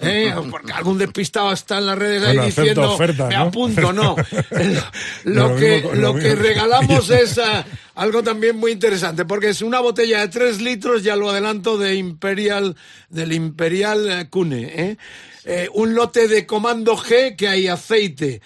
[0.00, 0.34] ¿eh?
[0.50, 3.40] Porque algún despistado está en las redes ahí Bueno, diciendo, oferta, me ¿no?
[3.40, 4.16] apunto, no.
[5.24, 9.48] Lo, Lo que, mismo lo lo que regalamos es ah, algo también muy interesante, porque
[9.48, 12.76] es una botella de 3 litros, ya lo adelanto, de Imperial,
[13.08, 14.62] del Imperial eh, Cune.
[14.62, 14.96] ¿eh?
[15.46, 18.42] Eh, un lote de Comando G que hay aceite,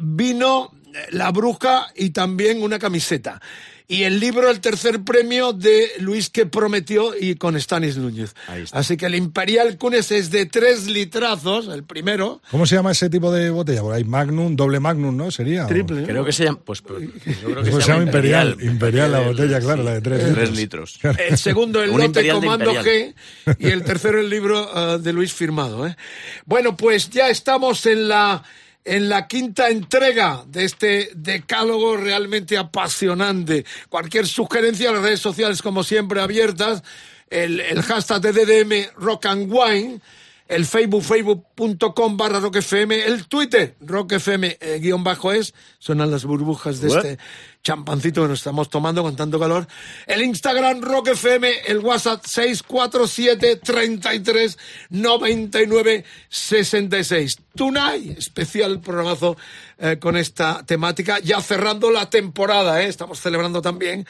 [0.00, 0.72] vino,
[1.10, 3.38] la bruja y también una camiseta.
[3.90, 8.34] Y el libro, el tercer premio de Luis que prometió y con Stanis Núñez.
[8.46, 8.78] Ahí está.
[8.78, 12.42] Así que el Imperial Cunes es de tres litrazos, el primero.
[12.50, 13.80] ¿Cómo se llama ese tipo de botella?
[13.80, 15.30] Por ahí Magnum, doble Magnum, ¿no?
[15.30, 15.66] Sería.
[15.66, 16.04] Triple.
[16.04, 16.58] Creo que se llama.
[16.62, 18.58] Pues, pues, yo creo que Pues se llama Imperial.
[18.60, 20.98] Imperial la botella, claro, la de tres Tres litros.
[21.02, 21.18] litros.
[21.26, 22.74] El segundo, el lote Comando.
[22.74, 23.14] G.
[23.58, 25.86] Y el tercero, el libro eh, de Luis firmado.
[25.86, 25.96] ¿eh?
[26.44, 28.44] Bueno, pues ya estamos en la
[28.88, 33.66] en la quinta entrega de este decálogo realmente apasionante.
[33.90, 36.82] Cualquier sugerencia, las redes sociales como siempre abiertas,
[37.28, 40.00] el, el hashtag de DDM Rock and Wine,
[40.48, 46.10] el Facebook, facebook.com barra Rock FM, el Twitter, Rock FM eh, guion bajo es, suenan
[46.10, 47.04] las burbujas de What?
[47.04, 47.18] este
[47.62, 49.66] champancito que nos estamos tomando con tanto calor,
[50.06, 54.58] el Instagram Rock FM, el WhatsApp 647 33
[54.90, 57.38] 99 66.
[57.54, 59.36] Tonight, especial programazo
[59.78, 62.88] eh, con esta temática, ya cerrando la temporada, ¿eh?
[62.88, 64.06] estamos celebrando también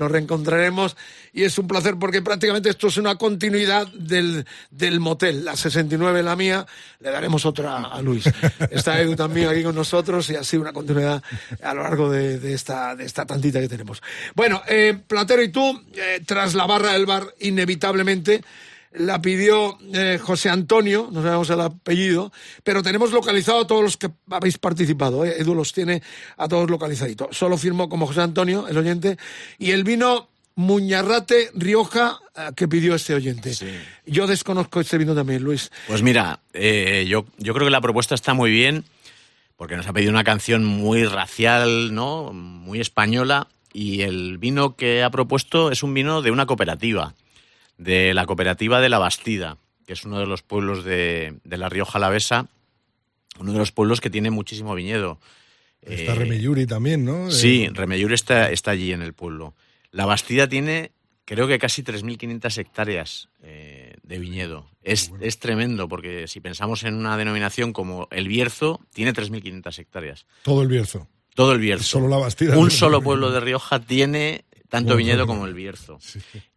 [0.00, 0.96] nos reencontraremos
[1.32, 5.44] y es un placer porque prácticamente esto es una continuidad del, del motel.
[5.44, 6.66] La 69, la mía,
[7.00, 8.24] le daremos otra a Luis.
[8.70, 11.22] Está Edu también aquí con nosotros y así una continuidad
[11.62, 14.02] a lo largo de esta, de esta tantita que tenemos.
[14.34, 18.42] Bueno, eh, Platero y tú, eh, tras la barra del bar, inevitablemente
[18.92, 22.32] la pidió eh, José Antonio, no sabemos el apellido,
[22.64, 25.24] pero tenemos localizado a todos los que habéis participado.
[25.24, 25.36] ¿eh?
[25.38, 26.02] Edu los tiene
[26.36, 27.36] a todos localizaditos.
[27.36, 29.16] Solo firmó como José Antonio, el oyente,
[29.58, 33.52] y el vino Muñarrate Rioja eh, que pidió este oyente.
[34.06, 35.70] Yo desconozco este vino también, Luis.
[35.86, 38.84] Pues mira, yo, yo creo que la propuesta está muy bien,
[39.60, 42.32] porque nos ha pedido una canción muy racial, ¿no?
[42.32, 47.14] Muy española, y el vino que ha propuesto es un vino de una cooperativa,
[47.76, 51.68] de la cooperativa de La Bastida, que es uno de los pueblos de, de La
[51.68, 52.48] Rioja Alavesa,
[53.38, 55.20] uno de los pueblos que tiene muchísimo viñedo.
[55.82, 57.30] Está Eh, Remelluri también, ¿no?
[57.30, 59.52] Sí, Eh, Remellur está, está allí en el pueblo.
[59.90, 60.92] La Bastida tiene,
[61.26, 64.68] creo que casi 3.500 hectáreas eh, de viñedo.
[64.82, 70.26] Es, es tremendo, porque si pensamos en una denominación como el Bierzo, tiene 3.500 hectáreas.
[70.42, 71.06] todo el Bierzo.
[71.36, 71.84] Todo el Bierzo.
[71.84, 72.58] Solo la Bastida.
[72.58, 75.98] Un solo pueblo de Rioja tiene tanto Bueno, viñedo como el Bierzo.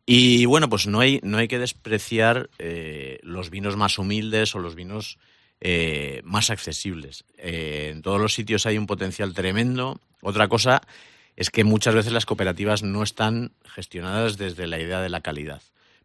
[0.05, 4.59] Y bueno, pues no hay, no hay que despreciar eh, los vinos más humildes o
[4.59, 5.19] los vinos
[5.61, 7.23] eh, más accesibles.
[7.37, 10.01] Eh, en todos los sitios hay un potencial tremendo.
[10.21, 10.81] Otra cosa
[11.35, 15.61] es que muchas veces las cooperativas no están gestionadas desde la idea de la calidad.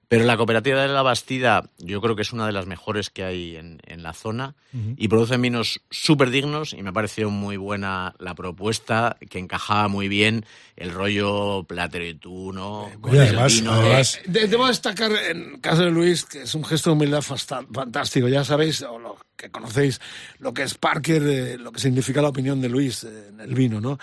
[0.09, 3.25] Pero la cooperativa de la Bastida yo creo que es una de las mejores que
[3.25, 4.55] hay en, en la zona
[4.97, 9.89] y producen vinos súper dignos y me ha parecido muy buena la propuesta que encajaba
[9.89, 10.47] muy bien
[10.77, 12.89] el rollo platero y tú, ¿no?
[13.03, 13.73] Con y el además- vino.
[13.73, 17.21] además- De- Debo destacar en el caso de Luis que es un gesto de humildad
[17.23, 18.29] fantástico.
[18.29, 20.01] Ya sabéis, o lo que conocéis,
[20.39, 23.55] lo que es Parker, eh, lo que significa la opinión de Luis eh, en el
[23.55, 23.99] vino, ¿no?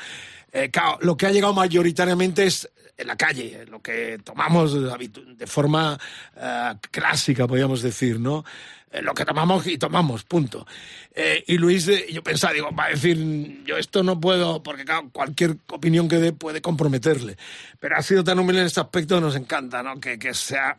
[0.52, 4.74] Eh, claro, lo que ha llegado mayoritariamente es en la calle, eh, lo que tomamos
[4.74, 6.00] de, forma
[6.36, 8.44] eh, clásica, podríamos decir, ¿no?
[8.96, 10.66] Eh, lo que tomamos y tomamos, punto.
[11.14, 14.86] Eh, y Luis, eh, yo pensaba, digo, va a decir, yo esto no puedo, porque
[14.86, 17.38] claro, cualquier opinión que dé puede comprometerle.
[17.80, 20.00] Pero ha sido tan humilde en este aspecto, nos encanta, ¿no?
[20.00, 20.78] Que, que sea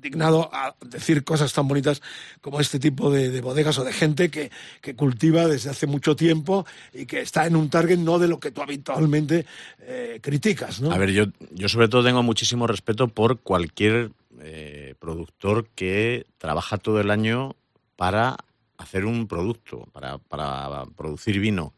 [0.00, 2.02] dignado a decir cosas tan bonitas
[2.40, 4.50] como este tipo de, de bodegas o de gente que,
[4.96, 8.50] cultiva desde hace mucho tiempo y que está en un target no de lo que
[8.50, 9.46] tú habitualmente
[9.80, 10.90] eh, criticas, ¿no?
[10.90, 17.00] A ver, yo, sobre todo tengo muchísimo respeto por cualquier eh, productor que trabaja todo
[17.00, 17.54] el año
[17.96, 18.36] para
[18.78, 21.74] hacer un producto, para producir vino,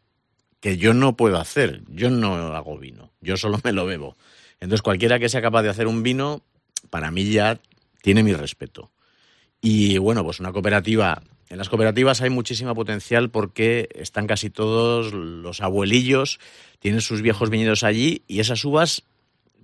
[0.61, 1.83] que yo no puedo hacer.
[1.89, 4.17] Yo no hago vino, yo solo me lo bebo.
[4.61, 6.43] Entonces, cualquiera que sea capaz de hacer un vino,
[6.91, 7.59] para mí ya
[8.03, 8.91] tiene mi respeto.
[9.61, 11.23] Y bueno, pues una cooperativa.
[11.49, 16.39] En las cooperativas hay muchísimo potencial porque están casi todos los abuelillos,
[16.79, 19.03] tienen sus viejos viñedos allí y esas uvas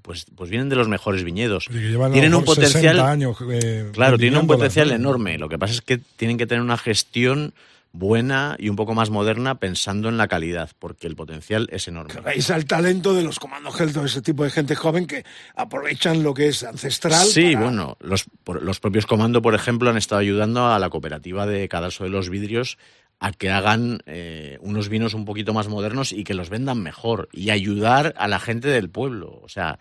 [0.02, 1.66] pues, pues vienen de los mejores viñedos.
[1.66, 2.96] tienen un potencial.
[2.96, 4.94] 60 años, eh, claro, tienen un potencial ¿no?
[4.94, 5.36] enorme.
[5.36, 7.54] Lo que pasa es que tienen que tener una gestión
[7.98, 12.20] buena y un poco más moderna pensando en la calidad, porque el potencial es enorme.
[12.20, 15.24] Veis al talento de los comandos Helton, ese tipo de gente joven que
[15.54, 17.26] aprovechan lo que es ancestral.
[17.26, 20.90] Sí, para- bueno, los, por- los propios Comando, por ejemplo, han estado ayudando a la
[20.90, 22.78] cooperativa de Cadalso de los Vidrios
[23.18, 27.28] a que hagan eh, unos vinos un poquito más modernos y que los vendan mejor
[27.32, 29.40] y ayudar a la gente del pueblo.
[29.42, 29.78] O sea,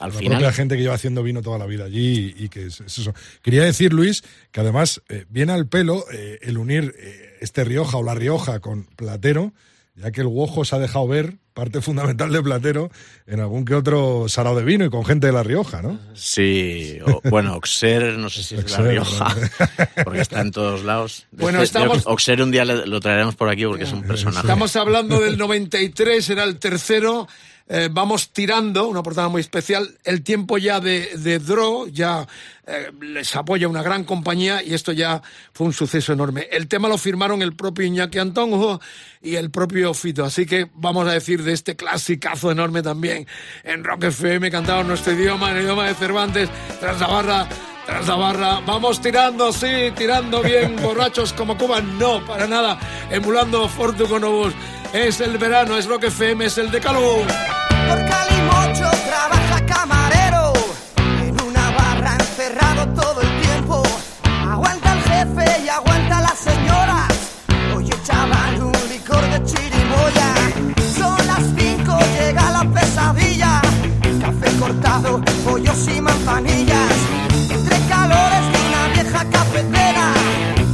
[0.00, 0.38] al la final...
[0.38, 2.98] propia gente que lleva haciendo vino toda la vida allí y, y que es, es
[2.98, 3.14] eso.
[3.42, 7.98] Quería decir, Luis, que además eh, viene al pelo eh, el unir eh, este Rioja
[7.98, 9.52] o la Rioja con Platero,
[9.94, 12.90] ya que el Guojo se ha dejado ver parte fundamental de Platero
[13.26, 16.00] en algún que otro sarao de vino y con gente de la Rioja, ¿no?
[16.14, 19.84] Sí, o- bueno, Oxer, no sé si es de La Rioja, ¿no?
[20.04, 21.26] porque está en todos lados.
[21.30, 24.40] Bueno, Este- yo- estamos- Oxer un día lo traeremos por aquí porque es un personaje.
[24.40, 27.28] Estamos hablando del 93, era el tercero.
[27.68, 29.98] Eh, vamos tirando, una portada muy especial.
[30.04, 31.40] El tiempo ya de, de
[31.92, 32.26] ya
[32.66, 36.48] eh, les apoya una gran compañía y esto ya fue un suceso enorme.
[36.50, 38.80] El tema lo firmaron el propio Iñaki Antonjo
[39.20, 40.24] y el propio Fito.
[40.24, 43.26] Así que vamos a decir de este clasicazo enorme también
[43.64, 46.50] en Rock FM, cantado en nuestro idioma, en el idioma de Cervantes,
[46.80, 47.48] tras la barra
[47.86, 52.78] Tras la barra, vamos tirando, sí, tirando bien, borrachos como Cuba, no, para nada,
[53.10, 54.54] emulando Fortuconobus.
[54.92, 57.24] Es el verano, es Rock FM, es el decálogo.
[57.88, 60.52] Por Calimocho trabaja camarero
[60.98, 63.82] en una barra encerrado todo el tiempo.
[64.22, 67.08] Aguanta el jefe y aguanta las señoras.
[67.74, 70.34] Oye chaval, un licor de chirimoya.
[70.98, 73.62] Son las cinco, llega la pesadilla.
[74.20, 76.92] Café cortado, pollos y manzanillas.
[77.48, 80.12] Entre calores de una vieja cafetera.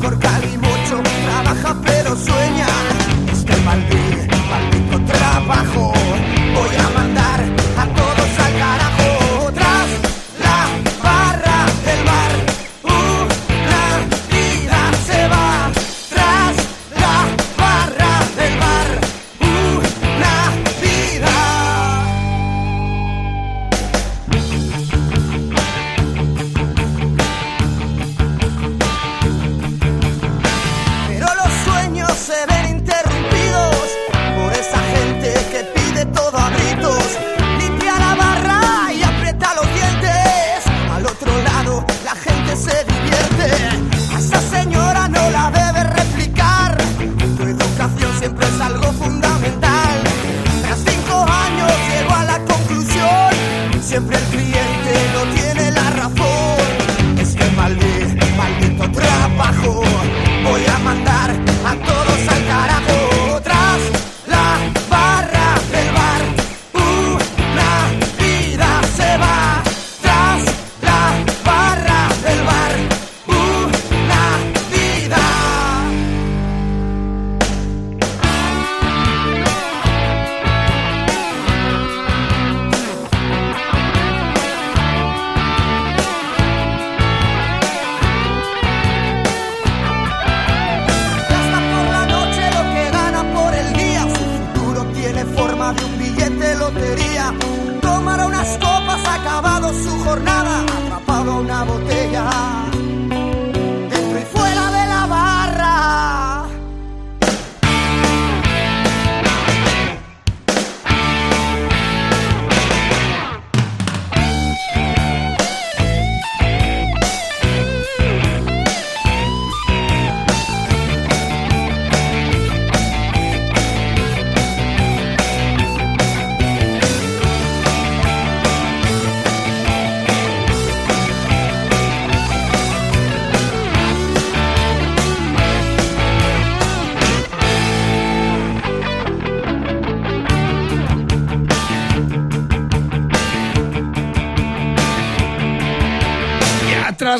[0.02, 2.87] Por Calimocho trabaja pero sueña.
[5.48, 5.97] Maldito
[53.98, 55.47] Siempre el cliente no tiene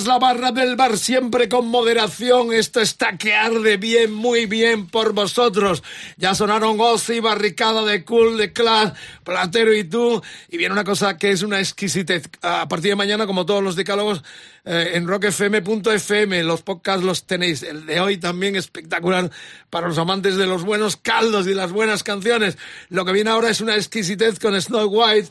[0.09, 2.55] la barra del bar siempre con moderación.
[2.55, 5.83] Esto está que arde bien, muy bien por vosotros.
[6.17, 10.23] Ya sonaron Ozzy, Barricada de Cool, de Clash, Platero y tú.
[10.49, 12.31] Y viene una cosa que es una exquisitez.
[12.41, 14.23] A partir de mañana, como todos los decálogos,
[14.65, 16.43] eh, en rockfm.fm.
[16.43, 17.63] Los podcasts los tenéis.
[17.63, 19.31] El de hoy también espectacular
[19.69, 22.57] para los amantes de los buenos caldos y las buenas canciones.
[22.89, 25.29] Lo que viene ahora es una exquisitez con Snow White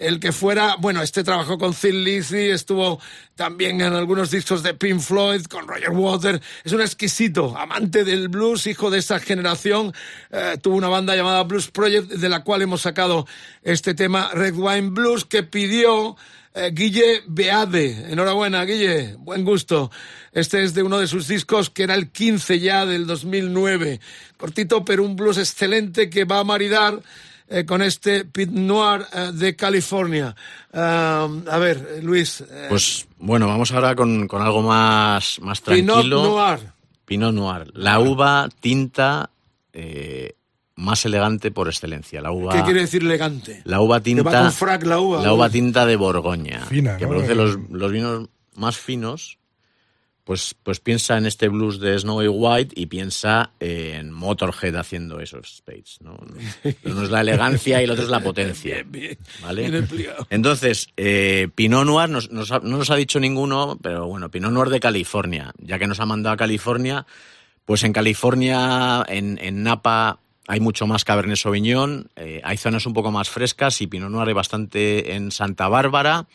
[0.00, 3.00] el que fuera, bueno, este trabajó con Thin Lizzy, estuvo
[3.34, 8.28] también en algunos discos de Pink Floyd, con Roger Waters, es un exquisito, amante del
[8.28, 9.92] blues, hijo de esa generación,
[10.30, 13.26] eh, tuvo una banda llamada Blues Project, de la cual hemos sacado
[13.62, 16.16] este tema Red Wine Blues, que pidió
[16.54, 18.10] eh, Guille Beade.
[18.10, 19.90] Enhorabuena, Guille, buen gusto.
[20.32, 24.00] Este es de uno de sus discos que era el 15 ya del 2009.
[24.36, 27.02] Cortito, pero un blues excelente que va a maridar
[27.50, 30.34] eh, con este Pit Noir eh, de California.
[30.72, 32.40] A ver, Luis.
[32.42, 36.22] eh, Pues bueno, vamos ahora con, con algo más, más Pinot tranquilo.
[36.22, 36.60] Noir.
[37.04, 37.70] Pinot Noir.
[37.74, 39.30] La uva tinta
[39.72, 40.34] eh,
[40.76, 42.22] más elegante por excelencia.
[42.22, 43.62] La uva, ¿Qué quiere decir elegante?
[43.64, 44.42] La uva Que va tinta.
[44.42, 45.20] con frac la uva.
[45.22, 46.64] La uva tinta de Borgoña.
[46.66, 47.10] Fina, que ¿no?
[47.10, 49.38] produce los, los vinos más finos.
[50.24, 55.56] Pues, pues piensa en este blues de Snowy White y piensa en Motorhead haciendo esos
[55.56, 55.98] spades.
[56.02, 56.16] ¿no?
[56.84, 58.74] Uno es la elegancia y el otro es la potencia.
[58.86, 59.18] Bien, bien.
[59.42, 59.84] ¿vale?
[60.30, 64.52] Entonces, eh, Pinot Noir nos- nos ha- no nos ha dicho ninguno, pero bueno, Pinot
[64.52, 65.52] Noir de California.
[65.58, 67.06] Ya que nos ha mandado a California,
[67.64, 72.92] pues en California, en, en Napa, hay mucho más Cabernet Sauvignon, eh, hay zonas un
[72.92, 76.26] poco más frescas y Pinot Noir hay bastante en Santa Bárbara.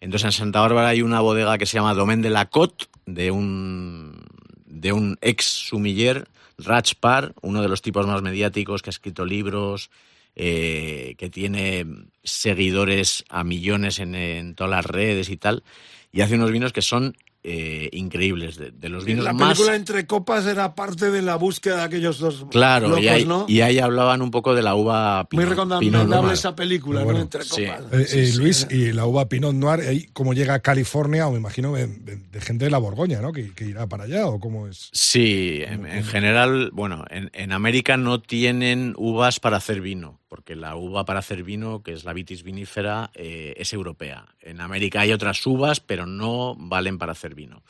[0.00, 3.30] Entonces en Santa Bárbara hay una bodega que se llama Domaine de la Côte, de
[3.30, 4.24] un,
[4.66, 6.28] de un ex sumiller,
[6.58, 9.90] Raj Par, uno de los tipos más mediáticos que ha escrito libros,
[10.36, 11.84] eh, que tiene
[12.22, 15.64] seguidores a millones en, en todas las redes y tal,
[16.12, 19.54] y hace unos vinos que son eh, increíbles, de, de los vinos La más...
[19.56, 23.24] película Entre Copas era parte de la búsqueda de aquellos dos Claro, locos, y, ahí,
[23.24, 23.46] ¿no?
[23.48, 25.48] y ahí hablaban un poco de la uva Muy Pinot-
[25.80, 27.22] Pinot recomendable esa película, Bueno, ¿no?
[27.24, 27.64] Entre sí.
[27.64, 27.84] Copas.
[27.92, 28.38] Eh, Sí, eh, sí.
[28.38, 31.86] Luis, y la uva Pinot Noir, ahí como llega a California, o me imagino de,
[31.86, 33.32] de- de gente de la Borgoña, ¿no?
[33.32, 34.90] Que, que irá para allá, o cómo es.
[34.92, 40.54] Sí, en, en general, bueno, en, en América no tienen uvas para hacer vino, porque
[40.54, 44.26] la uva para hacer vino, que es la vitis vinífera, eh, es europea.
[44.40, 47.62] En América hay otras uvas, pero no valen para hacer vino.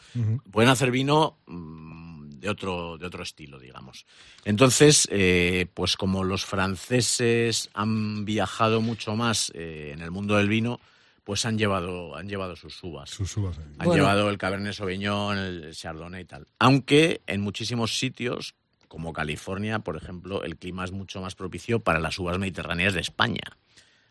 [0.50, 4.06] Pueden hacer vino mm, de otro, de otro estilo, digamos.
[4.44, 10.48] Entonces, eh, pues como los franceses han viajado mucho más eh, en el mundo del
[10.48, 10.80] vino,
[11.24, 13.10] pues han llevado, han llevado sus uvas.
[13.10, 13.64] Sus uvas ahí.
[13.78, 14.02] Han Bueno.
[14.02, 16.46] llevado el Cabernet Sauvignon, el Chardonnay y tal.
[16.58, 18.54] Aunque en muchísimos sitios,
[18.88, 23.00] como California, por ejemplo, el clima es mucho más propicio para las uvas mediterráneas de
[23.00, 23.56] España.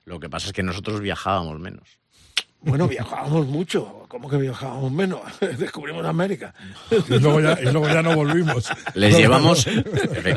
[0.05, 1.99] Lo que pasa es que nosotros viajábamos menos.
[2.61, 4.06] Bueno, viajábamos mucho.
[4.07, 5.19] ¿Cómo que viajábamos menos?
[5.57, 6.53] Descubrimos América.
[7.09, 8.69] Y luego ya, y luego ya no volvimos.
[8.93, 9.67] Les llevamos,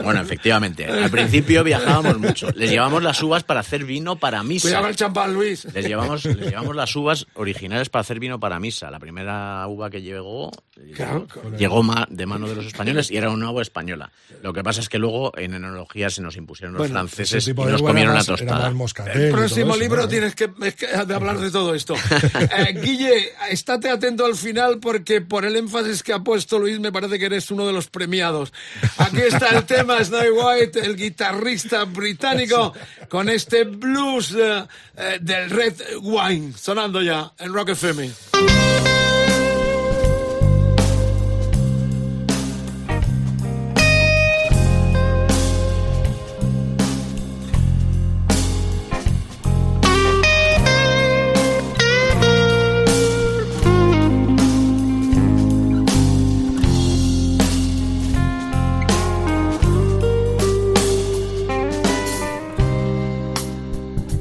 [0.03, 2.49] bueno, efectivamente, al principio viajábamos mucho.
[2.55, 4.69] Les llevamos las uvas para hacer vino para misa.
[4.69, 5.67] Cuidado el champán, Luis.
[5.73, 8.91] Les llevamos, les llevamos las uvas originales para hacer vino para misa.
[8.91, 10.51] La primera uva que llegó
[10.95, 11.57] Claro, claro.
[11.59, 14.11] llegó ma- de mano de los españoles y era una uva española.
[14.43, 17.51] Lo que pasa es que luego en enología se nos impusieron los Bueno, franceses Ese
[17.51, 18.69] y nos comieron la más- tostada.
[19.15, 20.09] El próximo eso, libro ¿no?
[20.09, 21.95] tienes que, es que de hablar de todo esto.
[22.41, 23.31] Eh, Guille,
[23.61, 27.27] estate atento al final porque por el énfasis que ha puesto Luis me parece que
[27.27, 28.55] eres uno de los premiados.
[28.97, 32.73] Aquí está el tema Snowy White, el guitarrista británico,
[33.11, 34.65] con este blues eh,
[34.97, 38.11] eh, del Red Wine, sonando ya en Rock FM.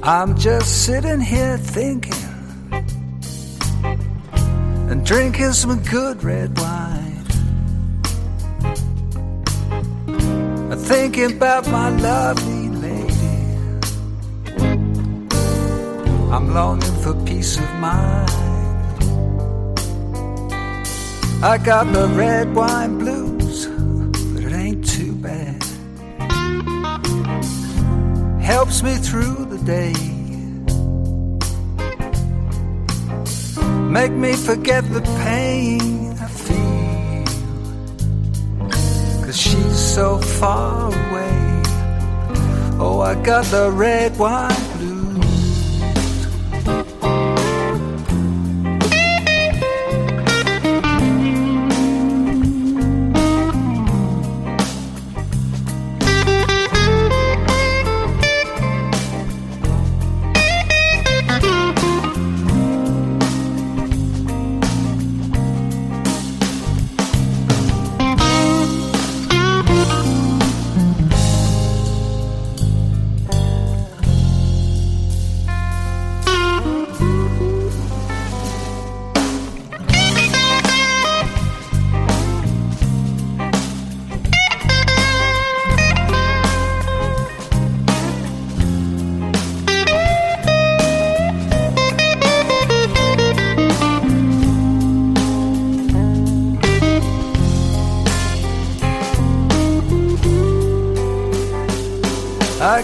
[0.10, 2.16] I'm just sitting here thinking
[4.90, 7.26] and drinking some good red wine.
[10.72, 13.36] I'm thinking about my lovely lady.
[16.34, 18.32] I'm longing for peace of mind.
[21.44, 23.39] I got the red wine blues,
[28.50, 29.94] helps me through the day.
[33.98, 37.26] Make me forget the pain I feel.
[39.24, 41.40] Cause she's so far away.
[42.80, 44.69] Oh, I got the red wine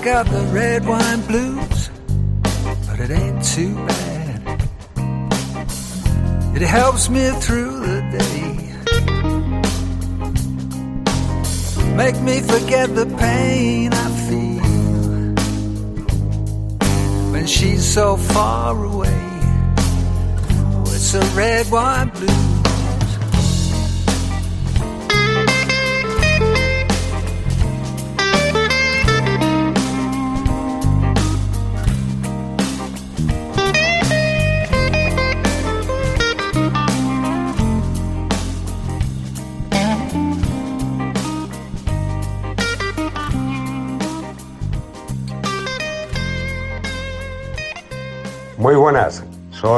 [0.05, 1.89] got the red wine blues,
[2.87, 4.61] but it ain't too bad.
[6.55, 8.53] It helps me through the day.
[11.95, 15.31] Make me forget the pain I feel
[17.31, 19.23] when she's so far away.
[20.69, 22.11] Oh, it's a red wine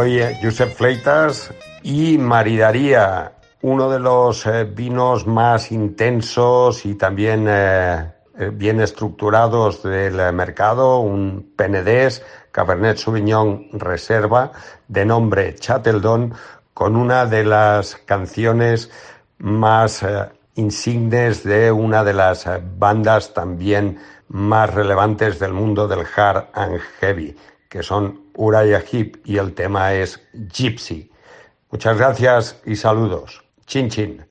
[0.07, 1.53] soy Josep Fleitas
[1.83, 9.83] y maridaría uno de los eh, vinos más intensos y también eh, eh, bien estructurados
[9.83, 14.53] del mercado, un Penedès Cabernet Sauvignon Reserva
[14.87, 16.33] de nombre Chatteldon,
[16.73, 18.89] con una de las canciones
[19.39, 20.05] más
[20.55, 22.47] insignes de una de las
[22.79, 23.99] bandas también
[24.29, 27.35] más relevantes del mundo del hard and heavy,
[27.67, 30.21] que son Uriah Heep y el tema es
[30.53, 31.11] Gypsy.
[31.71, 33.43] Muchas gracias y saludos.
[33.65, 34.25] Chin chin.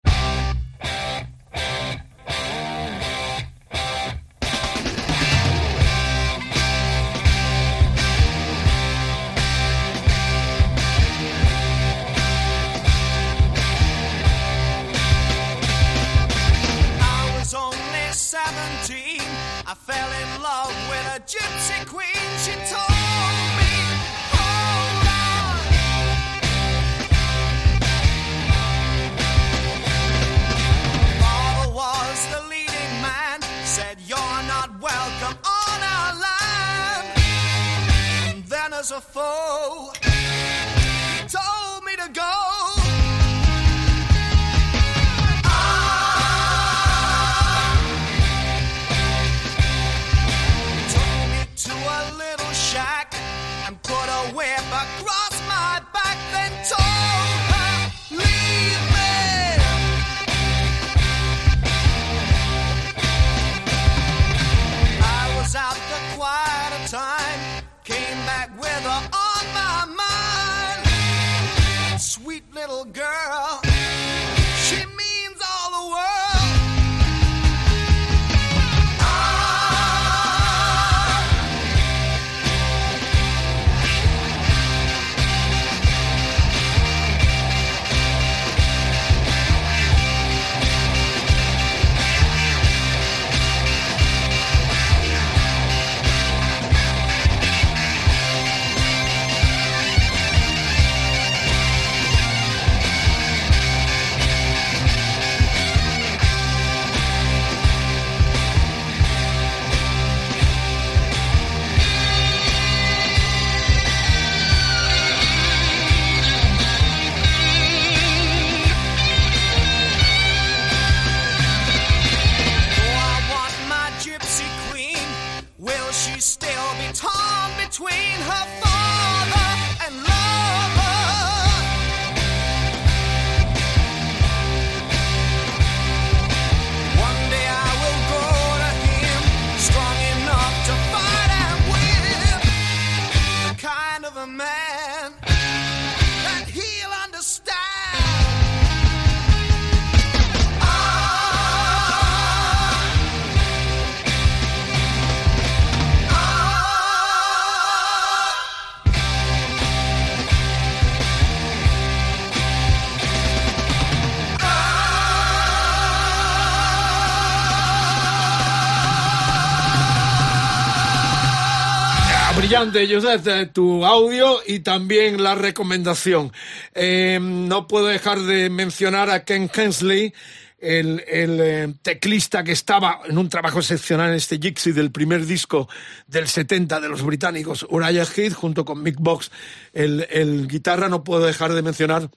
[172.56, 176.32] Brillante, Joseph, eh, tu audio y también la recomendación.
[176.74, 180.14] Eh, no puedo dejar de mencionar a Ken Hensley,
[180.58, 185.26] el, el, eh, teclista que estaba en un trabajo excepcional en este Gypsy del primer
[185.26, 185.68] disco
[186.06, 189.30] del 70 de los británicos Uriah Heep, junto con Mick Box,
[189.74, 190.88] el, el guitarra.
[190.88, 192.08] No puedo dejar de mencionar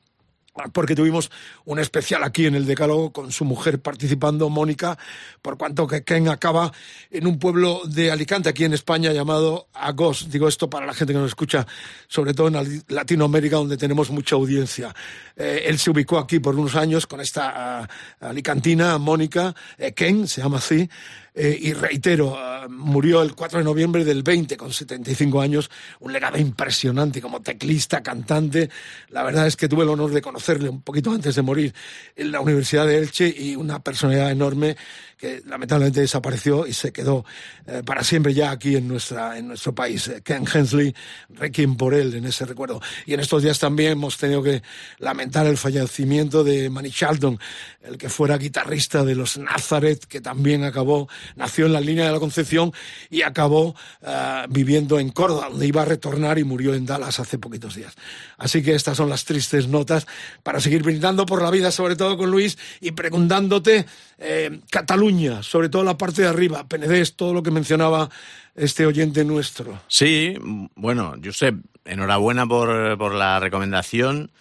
[0.71, 1.31] porque tuvimos
[1.65, 4.97] un especial aquí en el Decálogo con su mujer participando, Mónica,
[5.41, 6.71] por cuanto que Ken acaba
[7.11, 10.29] en un pueblo de Alicante, aquí en España, llamado Agos.
[10.29, 11.65] Digo esto para la gente que nos escucha,
[12.07, 14.93] sobre todo en Latinoamérica, donde tenemos mucha audiencia.
[15.35, 17.87] Eh, él se ubicó aquí por unos años con esta ah,
[18.19, 20.89] alicantina, Mónica, eh, Ken, se llama así,
[21.33, 25.69] eh, y reitero, ah, murió el 4 de noviembre del 20 con 75 años,
[25.99, 28.69] un legado impresionante como teclista, cantante.
[29.09, 31.73] La verdad es que tuve el honor de conocerle un poquito antes de morir
[32.15, 34.75] en la Universidad de Elche y una personalidad enorme
[35.19, 37.25] que lamentablemente desapareció y se quedó
[37.67, 40.07] eh, para siempre ya aquí en, nuestra, en nuestro país.
[40.07, 40.95] Eh, Ken Hensley,
[41.29, 42.81] requiem por él en ese recuerdo.
[43.05, 44.63] Y en estos días también hemos tenido que
[44.97, 47.37] lamentar el fallecimiento de Manny Charlton,
[47.81, 52.13] el que fuera guitarrista de los Nazareth, que también acabó, nació en la línea de
[52.13, 52.71] la Concepción
[53.09, 57.37] y acabó eh, viviendo en Córdoba, donde iba a retornar y murió en Dallas hace
[57.37, 57.93] poquitos días.
[58.37, 60.07] Así que estas son las tristes notas
[60.43, 63.85] para seguir brindando por la vida, sobre todo con Luis, y preguntándote
[64.19, 68.09] eh, Cataluña, sobre todo la parte de arriba, Penedés, todo lo que mencionaba
[68.55, 69.81] este oyente nuestro.
[69.87, 70.35] Sí,
[70.75, 71.55] bueno, Josep,
[71.85, 74.31] enhorabuena por, por la recomendación,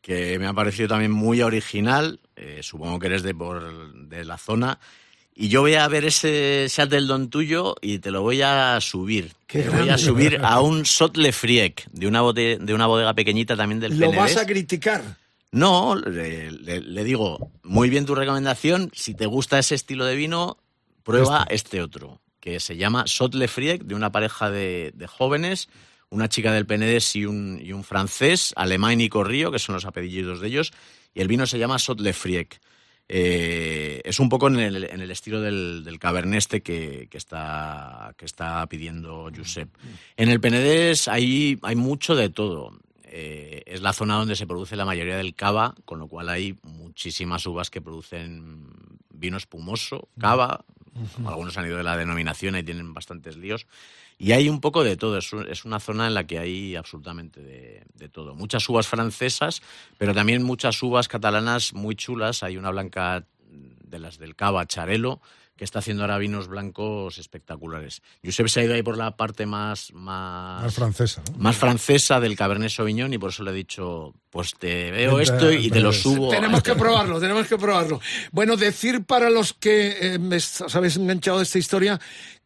[0.00, 2.20] que me ha parecido también muy original.
[2.36, 4.78] eh, supongo que eres de, por, de la zona.
[5.40, 9.34] Y yo voy a ver ese Shackleton tuyo y te lo voy a subir.
[9.46, 13.56] Qué te voy a subir a un Sotle Friek, de una, de una bodega pequeñita
[13.56, 15.02] también del Lo vas a criticar.
[15.50, 18.90] No, le, le- le digo, muy bien tu recomendación.
[18.94, 20.58] Si te gusta ese estilo de vino,
[21.02, 25.68] prueba este, otro, que se llama Sotle Friek, de una pareja de, de jóvenes,
[26.10, 29.84] una chica del Penedès y un, y un francés, Alemán y Corrío, que son los
[29.86, 30.72] apellidos de ellos,
[31.14, 32.60] y el vino se llama Sotle Friek.
[33.10, 37.16] Eh, es un poco en el, en el estilo del, del Cabernet este que, que
[37.16, 39.70] está, que está pidiendo Josep.
[40.18, 42.78] En el Penedès hay, hay mucho de todo.
[43.10, 46.58] Eh, es la zona donde se produce la mayoría del cava, con lo cual hay
[46.62, 48.66] muchísimas uvas que producen
[49.10, 50.64] vino espumoso, cava.
[51.26, 53.66] Algunos han ido de la denominación y tienen bastantes líos.
[54.18, 55.16] Y hay un poco de todo.
[55.18, 58.34] Es, un- es una zona en la que hay absolutamente de, de todo.
[58.34, 59.62] Muchas uvas francesas,
[59.96, 62.42] pero también muchas uvas catalanas muy chulas.
[62.42, 65.20] Hay una blanca de las del cava, Charelo,
[65.58, 68.00] que está haciendo ahora vinos blancos espectaculares.
[68.24, 71.38] Josep se ha ido ahí por la parte más, más, Más francesa, ¿no?
[71.38, 75.50] más francesa del Cabernet Sauvignon y por eso le he dicho, pues te veo esto
[75.50, 76.30] y te lo subo.
[76.30, 78.00] Tenemos que probarlo, tenemos que probarlo.
[78.30, 82.00] Bueno, decir para los que eh, me os habéis enganchado de esta historia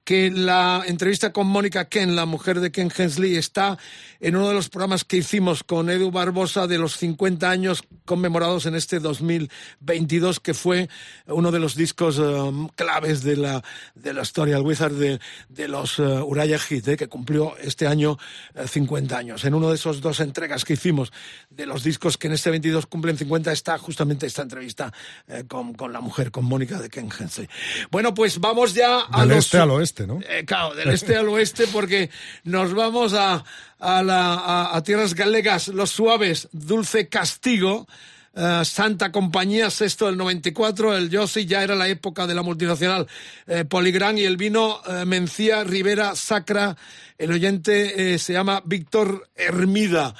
[0.04, 3.78] que la entrevista con Mónica Ken, la mujer de Ken Hensley, está
[4.20, 8.66] en uno de los programas que hicimos con Edu Barbosa de los 50 años conmemorados
[8.66, 10.88] en este 2022, que fue
[11.26, 13.62] uno de los discos eh, claves de la,
[13.94, 17.86] de la historia, el Wizard de, de los eh, Uriah Heep, eh, que cumplió este
[17.86, 18.18] año
[18.54, 19.44] eh, 50 años.
[19.44, 21.12] En uno de esos dos entregas que hicimos
[21.50, 24.92] de los discos que en este 22 cumplen 50 está justamente esta entrevista
[25.28, 27.48] eh, con, con la mujer, con Mónica de Ken Hensley.
[27.90, 29.44] Bueno, pues vamos ya a Del los...
[29.46, 30.20] este al oeste, ¿no?
[30.28, 32.10] Eh, claro, del este al oeste, porque
[32.44, 33.44] nos vamos a,
[33.78, 37.86] a, tierras galegas, los suaves, Dulce Castigo,
[38.34, 43.06] eh, Santa Compañía, sexto del 94, el Yossi ya era la época de la multinacional
[43.46, 46.76] eh, Poligran y el vino eh, Mencía Rivera Sacra,
[47.18, 50.14] el oyente eh, se llama Víctor Hermida.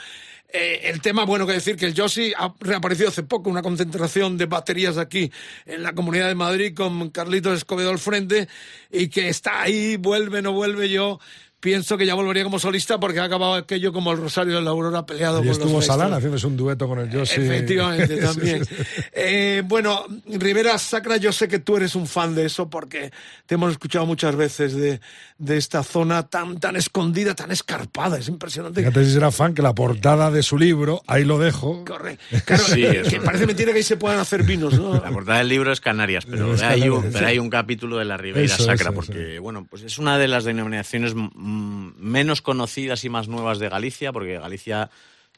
[0.55, 1.95] Eh, el tema, bueno, que decir que el
[2.37, 5.33] ha reaparecido hace poco, una concentración de baterías aquí
[5.65, 8.49] en la Comunidad de Madrid con Carlitos Escobedo al frente
[8.91, 11.21] y que está ahí, vuelve, no vuelve yo.
[11.63, 14.71] Pienso que ya volvería como solista porque ha acabado aquello como el Rosario de la
[14.71, 17.41] Aurora peleado Y con estuvo los Salán haciéndose un dueto con el Yossi.
[17.41, 18.65] Efectivamente, Sí, también.
[18.65, 19.03] sí, sí.
[19.13, 23.13] Eh, bueno, Rivera Sacra, yo sé que tú eres un fan de eso porque
[23.47, 25.01] te hemos escuchado muchas veces de,
[25.39, 28.19] de esta zona tan, tan escondida, tan escarpada.
[28.19, 28.81] Es impresionante.
[28.81, 31.85] Fíjate si será fan que la portada de su libro, ahí lo dejo.
[31.85, 32.19] Corre.
[32.45, 34.95] Claro, Sí, que parece mentira que ahí se puedan hacer vinos, ¿no?
[34.95, 37.11] La portada del libro es Canarias, pero, Es hay, Canarias, un, sí.
[37.13, 40.19] pero hay un capítulo de la Ribeira Eso, Sacra, eso, porque bueno, pues es una
[40.19, 44.91] de las denominaciones mm, menos conocidas y más nuevas de Galicia, porque Galicia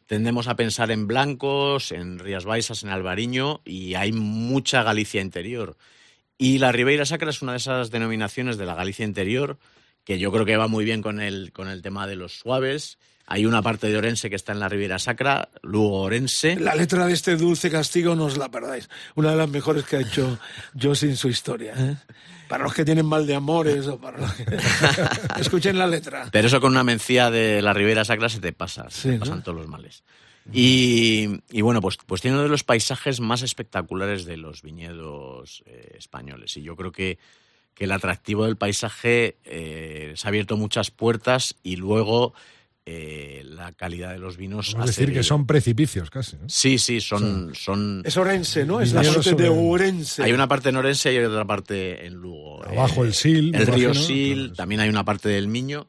[0.07, 5.77] tendemos a pensar en blancos, en Rías Baixas, en Albariño, y hay mucha Galicia interior.
[6.39, 9.59] Y la Ribeira Sacra es una de esas denominaciones de la Galicia interior
[10.05, 12.99] que yo creo que va muy bien con el, con el tema de los suaves.
[13.27, 16.57] Hay una parte de Orense que está en la Ribeira Sacra, Lugo Orense.
[16.57, 18.91] La letra de este Dulce Castigo no os la perdáis.
[19.15, 20.39] Una de las mejores que ha hecho
[20.81, 21.73] Josie en su historia.
[21.75, 21.97] ¿eh?
[22.55, 24.45] Para los que tienen mal de amores o para los que...
[25.41, 26.29] Escuchen la letra.
[26.31, 29.15] Pero eso con una mencía de la Ribera Sacra se te pasa, se Sí, te
[29.15, 29.21] ¿no?
[29.21, 30.05] pasan todos los males.
[30.53, 35.65] Y, y bueno, pues, pues tiene uno de los paisajes más espectaculares de los viñedos
[35.67, 36.57] eh, españoles.
[36.57, 37.19] Y yo creo que,
[37.75, 42.35] que el atractivo del paisaje eh, se ha abierto muchas puertas y luego
[42.87, 44.77] eh, la calidad de los vinos.
[44.79, 46.37] Es decir, que son precipicios casi.
[46.37, 46.49] ¿no?
[46.49, 47.55] Sí, sí, son.
[47.55, 48.81] son Es Orense, ¿no?
[48.81, 50.23] Es la parte de Orense.
[50.23, 52.63] hay una parte en Orense y hay otra parte en Lugo.
[52.65, 53.95] Abajo el Sil, El río imagino.
[53.95, 55.89] Sil, Claro, también hay una parte del Miño.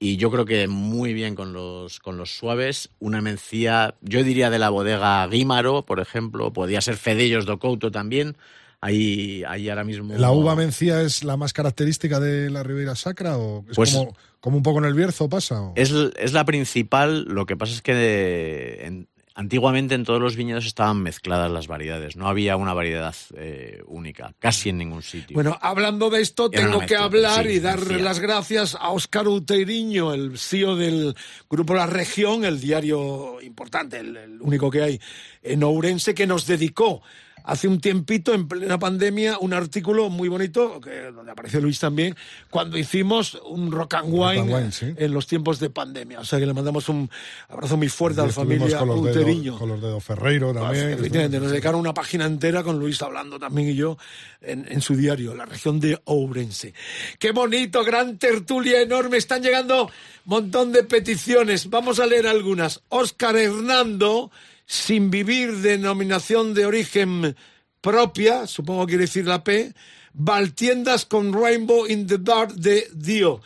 [0.00, 2.90] Y yo creo que muy bien con los, con los suaves.
[3.00, 6.52] Una mencía, yo diría de la bodega Guímaro, por ejemplo.
[6.52, 8.36] Podría ser Fedellos do Couto también.
[8.80, 10.14] Ahí, ahí ahora mismo.
[10.16, 14.16] ¿La uva mencía es la más característica de la Ribeira Sacra o es Pues- como,
[14.40, 15.60] como un poco en el Bierzo pasa?
[15.60, 15.72] o?
[15.74, 17.24] Es, es la principal.
[17.24, 21.66] Lo que pasa es que de- en- antiguamente en todos los viñedos estaban mezcladas las
[21.66, 22.14] variedades.
[22.16, 25.34] No había una variedad eh, única, casi en ningún sitio.
[25.34, 29.26] Bueno, hablando de esto, Era tengo que hablar sí, y dar las gracias a Óscar
[29.26, 31.16] Uteiriño, el CEO del
[31.50, 35.00] Grupo La Región, el diario importante, el, el único que hay
[35.42, 37.02] en Ourense, que nos dedicó
[37.48, 42.14] hace un tiempito, en plena pandemia, un artículo muy bonito, que, donde apareció Luis también,
[42.50, 44.94] cuando hicimos un rock and wine, Rock and wine, sí.
[44.96, 46.20] en los tiempos de pandemia.
[46.20, 47.10] O sea que le mandamos un
[47.48, 49.58] abrazo muy fuerte a la familia con los dedos- Uteriño.
[49.58, 50.90] con los dedos Ferreiro también.
[50.90, 53.96] Efectivamente, nos dedicaron una página entera con Luis hablando también y yo
[54.42, 56.74] en, en su diario, la región de Ourense.
[57.18, 59.16] Qué bonito, gran tertulia enorme.
[59.16, 59.90] Están llegando
[60.26, 61.70] montón de peticiones.
[61.70, 62.82] Vamos a leer algunas.
[62.90, 64.30] Óscar Hernando,
[64.70, 67.34] sin vivir denominación de origen
[67.80, 69.72] propia, supongo que quiere decir la P,
[70.12, 73.40] Valtiendas con Rainbow in the Dark de Dio.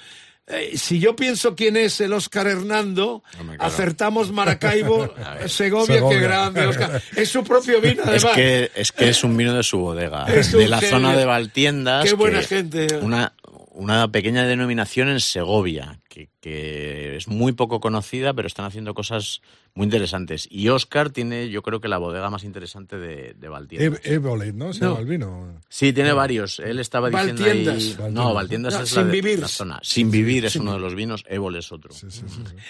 [0.48, 3.22] Eh, si yo pienso quién es el Oscar Hernando,
[3.60, 5.14] acertamos Maracaibo,
[5.46, 6.18] Segovia, Segovia.
[6.18, 7.00] qué grande, Oscar.
[7.14, 8.34] Es su propio vino, Es además.
[8.34, 10.96] que, es que es un vino de su bodega, Es de la genio.
[10.96, 12.04] zona de Valtiendas.
[12.04, 12.96] Qué buena que- gente.
[12.96, 13.32] Una,
[13.70, 19.40] una pequeña denominación en Segovia, que, que es muy poco conocida, pero están haciendo cosas
[19.74, 20.46] muy interesantes.
[20.50, 24.00] Y Oscar tiene, yo creo que la bodega más interesante de, de Valtiendas.
[24.04, 24.74] E- Evolet, ¿no?
[24.74, 24.98] Se No.
[24.98, 25.58] el vino.
[25.70, 26.58] Sí, tiene varios.
[26.58, 27.74] Él estaba diciendo Valtiendas.
[27.76, 27.88] ahí...
[27.88, 28.12] Valtiendas.
[28.12, 29.38] No, Valtiendas No, es sin la, de- vivir.
[29.38, 29.80] la zona.
[29.82, 31.90] Sin vivir es uno de los vinos, Évole es otro.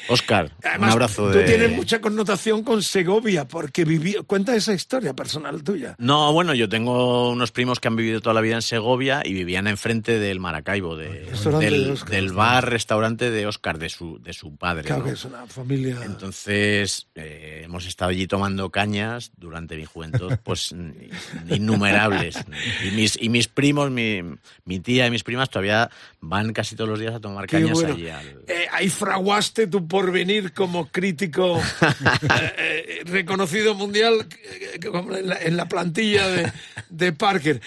[0.09, 1.45] Oscar, un Además, abrazo tú de...
[1.45, 4.14] tienes mucha connotación con Segovia, porque viví...
[4.26, 5.97] Cuenta esa historia personal tuya.
[5.99, 9.32] No, bueno, yo tengo unos primos que han vivido toda la vida en Segovia y
[9.32, 12.11] vivían enfrente del Maracaibo, de- Restaurante de del, Óscar.
[12.11, 14.85] del bar, restaurante de Oscar, de su, de su padre.
[14.85, 15.07] Claro ¿no?
[15.09, 15.99] que es una familia...
[16.05, 20.72] Entonces, eh, hemos estado allí tomando cañas durante mi juventud, pues
[21.49, 22.37] innumerables.
[22.87, 24.20] Y mis, y mis primos, mi,
[24.64, 27.72] mi tía y mis primas todavía van casi todos los días a tomar Qué cañas
[27.72, 27.95] bueno.
[27.95, 28.09] allí.
[28.09, 31.61] al- Eh, ahí fraguaste tu porvenir como crítico
[32.59, 34.26] eh, reconocido mundial
[34.74, 36.53] en, la, en la plantilla de,
[36.91, 37.61] de Parker.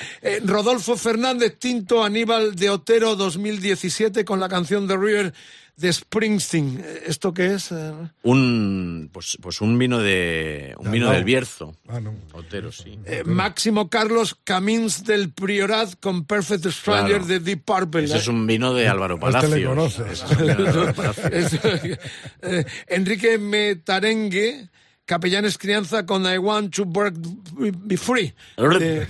[0.43, 5.33] Rodolfo Fernández Tinto Aníbal de Otero 2017 con la canción The River
[5.77, 6.81] de Springsteen.
[6.83, 7.71] Eh, ¿Esto qué es?
[7.71, 7.91] Eh,
[8.23, 11.11] Un, pues, pues un vino de un vino no.
[11.13, 11.75] del Bierzo.
[11.87, 12.13] Ah, no.
[12.33, 12.97] Otero, sí.
[13.05, 17.25] eh, Máximo Carlos Camins del Priorat con Perfect Stranger Claro.
[17.27, 18.03] de Deep Purple.
[18.05, 19.69] Ese es un vino de Álvaro A este le Palacios.
[19.69, 20.11] conoces.
[20.11, 21.31] Ese es un vino de Álvaro Palacios.
[21.33, 21.59] Eso,
[22.41, 24.69] eh, Enrique Metarengue,
[25.05, 27.15] Capellanes Crianza con I Want to Work
[27.53, 28.33] Be Free.
[28.57, 29.05] De-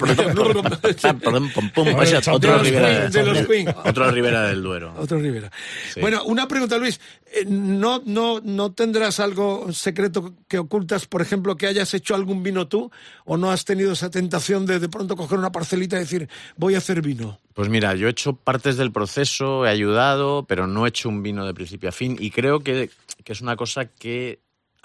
[2.32, 3.68] otro Queen.
[3.84, 4.93] otro Ribera del Duero.
[4.98, 5.50] Otro Rivera.
[5.93, 6.02] Sí.
[6.02, 7.00] Bueno, una pregunta, Luis.
[7.34, 12.43] Eh, ¿No, no, ¿No tendrás algo secreto que ocultas, por ejemplo, que hayas hecho algún
[12.43, 12.91] vino tú?
[13.24, 16.76] ¿O no has tenido esa tentación de de pronto coger una parcelita y decir, voy
[16.76, 17.39] a hacer vino?
[17.54, 21.24] Pues mira, yo he hecho partes del proceso, he ayudado, pero no he hecho un
[21.24, 22.89] vino de principio a fin y creo que,
[23.24, 24.39] que es una cosa que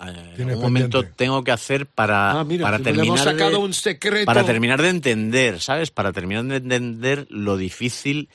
[0.08, 3.74] en Tiene algún momento tengo que hacer para, Ah, mira, para terminar sacado de, un
[3.74, 4.26] secreto.
[4.26, 5.90] para terminar de entender, ¿sabes?
[5.90, 8.28] Para terminar de entender lo difícil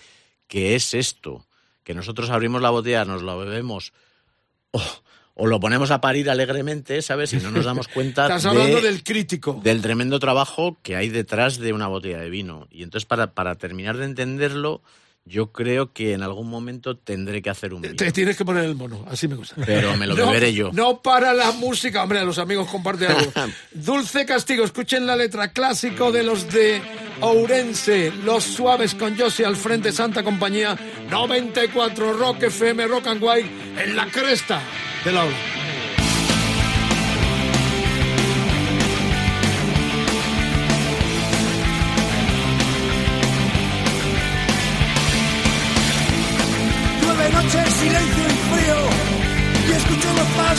[0.48, 1.46] que es esto,
[1.84, 3.94] que nosotros abrimos la botella, nos la bebemos
[4.72, 4.82] o,
[5.34, 7.34] o lo ponemos a parir alegremente, ¿sabes?
[7.34, 9.60] Y no nos damos cuenta Estás de- hablando del crítico.
[9.64, 12.68] del tremendo trabajo que hay detrás de una botella de vino.
[12.72, 14.82] Y entonces, para, para terminar de entenderlo,
[15.28, 17.96] yo creo que en algún momento tendré que hacer un vino.
[17.96, 19.56] Te tienes que poner el mono, así me gusta.
[19.66, 20.72] Pero me lo No, beberé yo.
[20.72, 23.32] No para la música, hombre, los amigos comparten algo.
[23.72, 26.80] Dulce Castigo, escuchen la letra clásico de los de
[27.22, 30.78] Ourense, Los Suaves con Josie al frente, Santa Compañía,
[31.10, 33.50] 94 Rock FM, Rock and White,
[33.84, 34.62] en la cresta
[35.04, 35.65] de la ola.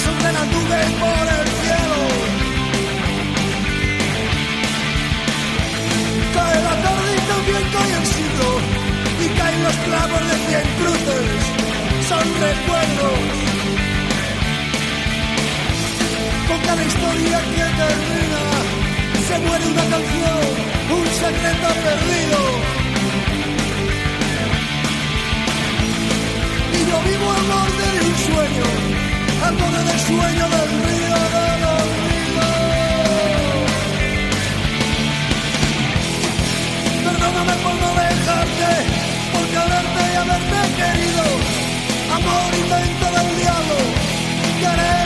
[0.04, 2.00] De las nubes por el cielo.
[6.34, 8.48] Cae la tarde y también cae el siglo.
[9.24, 11.28] Y caen los clavos de cien cruces.
[12.08, 13.18] Son recuerdos.
[16.48, 18.42] Con cada historia que termina,
[19.28, 20.42] se muere una canción,
[20.96, 22.40] un secreto perdido.
[26.76, 28.66] Y yo vivo al borde de un sueño,
[29.46, 32.46] al borde del sueño del río del olvido.
[37.06, 38.70] Perdóname por no dejarte,
[39.32, 41.24] por quererte y haberte querido.
[42.16, 43.76] Amor invento del diablo,
[44.60, 45.05] querer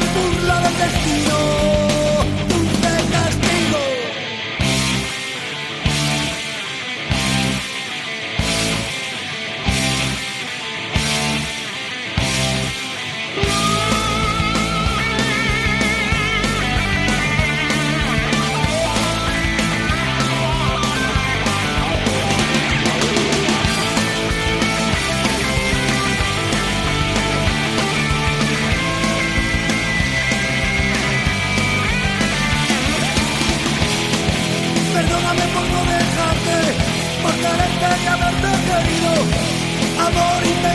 [40.20, 40.69] Amor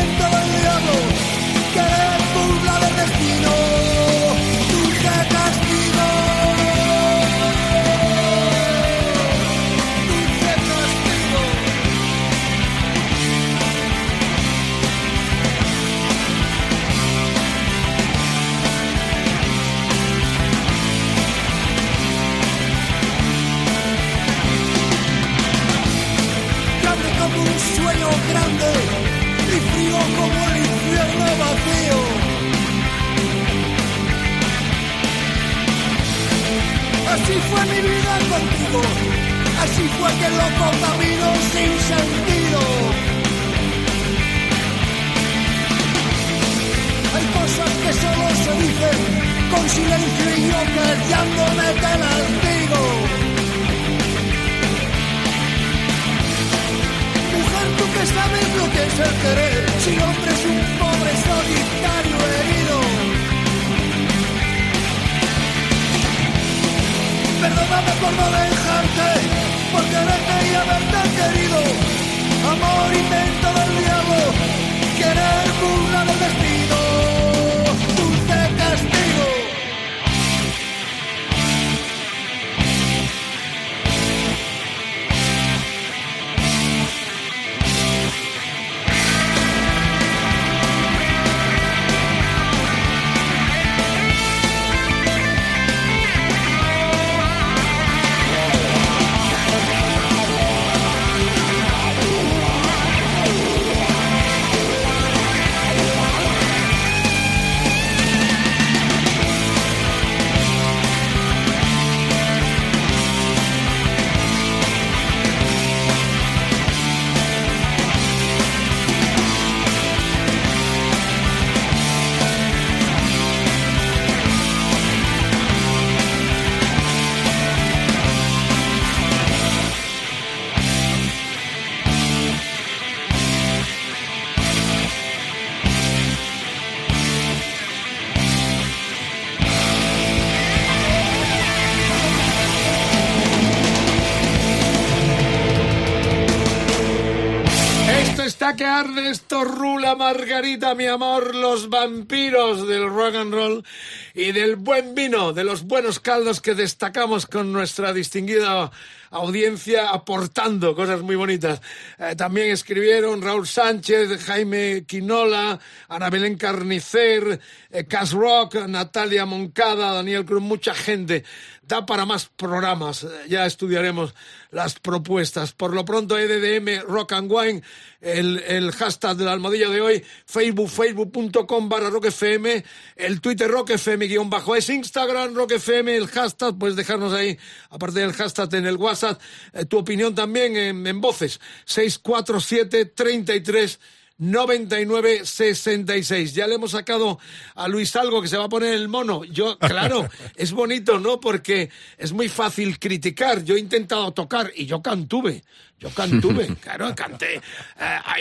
[148.58, 153.66] Que arde, esto rula Margarita, mi amor, los vampiros del rock and roll
[154.14, 158.72] y del buen vino, de los buenos caldos que destacamos con nuestra distinguida
[159.16, 161.62] audiencia aportando cosas muy bonitas.
[161.98, 167.40] Eh, también escribieron Raúl Sánchez, Jaime Quinola, Ana Belén Carnicer,
[167.72, 171.24] eh, Cas Rock, Natalia Moncada, Daniel Cruz, mucha gente.
[171.62, 174.14] Da para más programas, eh, ya estudiaremos
[174.52, 175.54] las propuestas.
[175.54, 177.64] Por lo pronto, EDDM Rock and Wine,
[178.02, 182.64] el, el hashtag del almohadillo de hoy, Facebook, facebook.com barra Rock FM,
[182.96, 187.38] el Twitter Rock FM guion bajo es Instagram Rock FM, el hashtag, puedes dejarnos ahí,
[187.72, 189.05] aparte del hashtag en el WhatsApp,
[189.54, 193.80] eh, tu opinión también en, en voces, 647 33
[194.18, 196.34] 9966.
[196.34, 197.20] Ya le hemos sacado
[197.56, 199.24] a Luis algo que se va a poner el mono.
[199.26, 201.20] Yo, claro, es bonito, ¿no?
[201.20, 203.44] Porque es muy fácil criticar.
[203.44, 205.44] Yo he intentado tocar y yo cantuve.
[205.78, 207.36] Yo cantuve, claro, canté.
[207.36, 207.42] eh,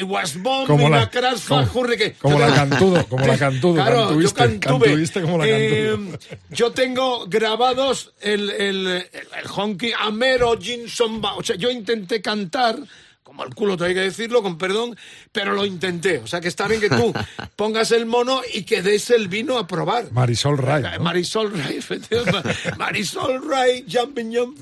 [0.01, 1.65] I was born Como in la- a crash como-
[2.21, 4.85] como la can- cantudo, como la cantudo, Claro, cantuviste, yo cantuve.
[4.87, 5.97] cantuviste como la Eh,
[6.51, 12.77] yo tengo grabados el, el, el, el honky Amero Jinson O sea, yo intenté cantar,
[13.35, 14.97] como el culo te hay que decirlo, con perdón,
[15.33, 16.19] pero lo intenté.
[16.19, 17.13] O sea, que está bien que tú
[17.57, 20.13] pongas el mono y que des el vino a probar.
[20.13, 20.83] Marisol Ray.
[20.83, 21.03] ¿no?
[21.03, 21.81] Marisol Ray.
[22.79, 24.61] Marisol Ray, jumping, jump.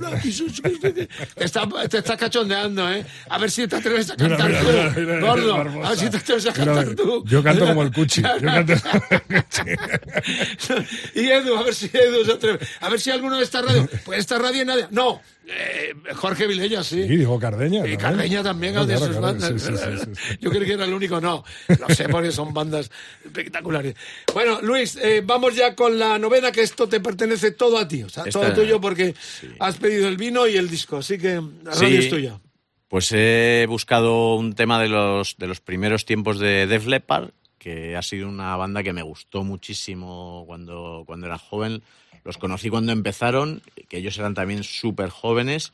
[1.35, 3.05] Te está, te estás cachondeando, ¿eh?
[3.29, 5.85] A ver si te atreves a cantar mira, tú, mira, gordo.
[5.85, 7.25] A ver si te atreves a cantar tú.
[7.27, 8.23] yo canto como el Cuchi.
[8.23, 8.73] Yo canto
[11.15, 12.67] y Edu, a ver si Edu se atreve.
[12.81, 13.87] A ver si alguno de esta radio.
[14.07, 14.87] Pues esta radio nadie.
[14.91, 17.03] No, eh, Jorge Vilella, sí.
[17.07, 17.87] Sí, dijo Cardeña.
[17.87, 17.99] Y ¿no?
[17.99, 19.49] Cardeña también, Claro, de sus claro, bandas.
[19.51, 20.37] sí, sí, sí, sí.
[20.41, 21.45] Yo creí que era el único, no.
[21.69, 22.91] Lo sé, porque son bandas
[23.25, 23.95] espectaculares.
[24.33, 28.03] Bueno, Luis, eh, vamos ya con la novena, que esto te pertenece todo a ti.
[28.03, 29.15] O sea, Esta- todo tuyo porque
[29.59, 30.99] has pedido el vino y el disco.
[30.99, 31.97] Así que la radio Sí.
[31.97, 32.41] es tuya.
[32.89, 37.97] Pues he buscado un tema de los, de los primeros tiempos de Def Leppard, que
[37.97, 41.83] ha sido una banda que me gustó muchísimo cuando, cuando era joven.
[42.25, 45.73] Los conocí cuando empezaron, que ellos eran también súper jóvenes.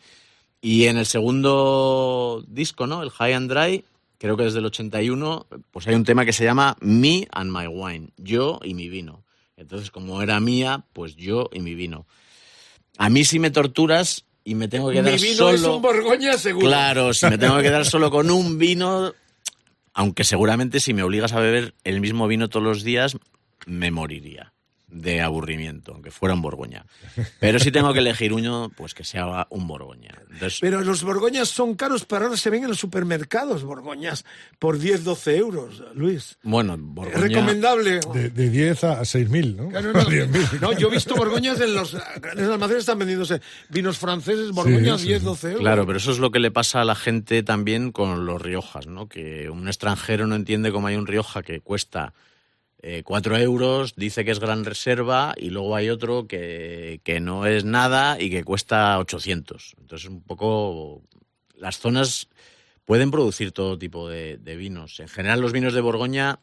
[0.61, 3.03] Y en el segundo disco, ¿no?
[3.03, 3.85] El High and Dry,
[4.19, 7.67] creo que desde el 81, pues hay un tema que se llama Me and My
[7.67, 9.25] Wine, yo y mi vino.
[9.57, 12.07] Entonces, como era mía, pues yo y mi vino.
[12.97, 15.55] A mí si me torturas y me tengo que Mi quedar vino solo...
[15.55, 16.67] es un Borgoña seguro.
[16.67, 19.13] Claro, si me tengo que quedar solo con un vino,
[19.95, 23.17] aunque seguramente si me obligas a beber el mismo vino todos los días,
[23.67, 24.53] me moriría.
[24.91, 26.87] De aburrimiento, aunque fuera un Borgoña.
[27.41, 30.15] Pero si tengo que elegir uno, pues que sea un Borgoña.
[30.31, 34.25] Entonces, Pero los borgoñas son caros, pero ahora se ven en los supermercados borgoñas
[34.59, 36.39] por 10, 12 euros, Luis.
[36.43, 37.19] bueno, Es Borgoña...
[37.19, 38.01] recomendable.
[38.15, 39.69] De, de 10 a 6.000, ¿no?
[39.69, 40.61] Claro, no, A 10.000.
[40.61, 45.09] no, yo he visto borgoñas en los grandes almacenes, están vendiéndose vinos franceses, borgoñas, sí,
[45.09, 45.25] 10, sí.
[45.27, 45.61] 12 euros.
[45.61, 48.87] Claro, pero eso es lo que le pasa a la gente también con los Riojas,
[48.87, 49.09] ¿no?
[49.09, 52.15] Que un extranjero no entiende cómo hay un Rioja que cuesta
[52.83, 57.45] eh, 4 euros, dice que es gran reserva y luego hay otro que, que no
[57.47, 59.75] es nada y que cuesta 800.
[59.81, 61.03] Entonces, un poco
[61.57, 62.29] las zonas
[62.85, 65.01] pueden producir todo tipo de, de vinos.
[65.01, 66.39] En general, los vinos de Borgoña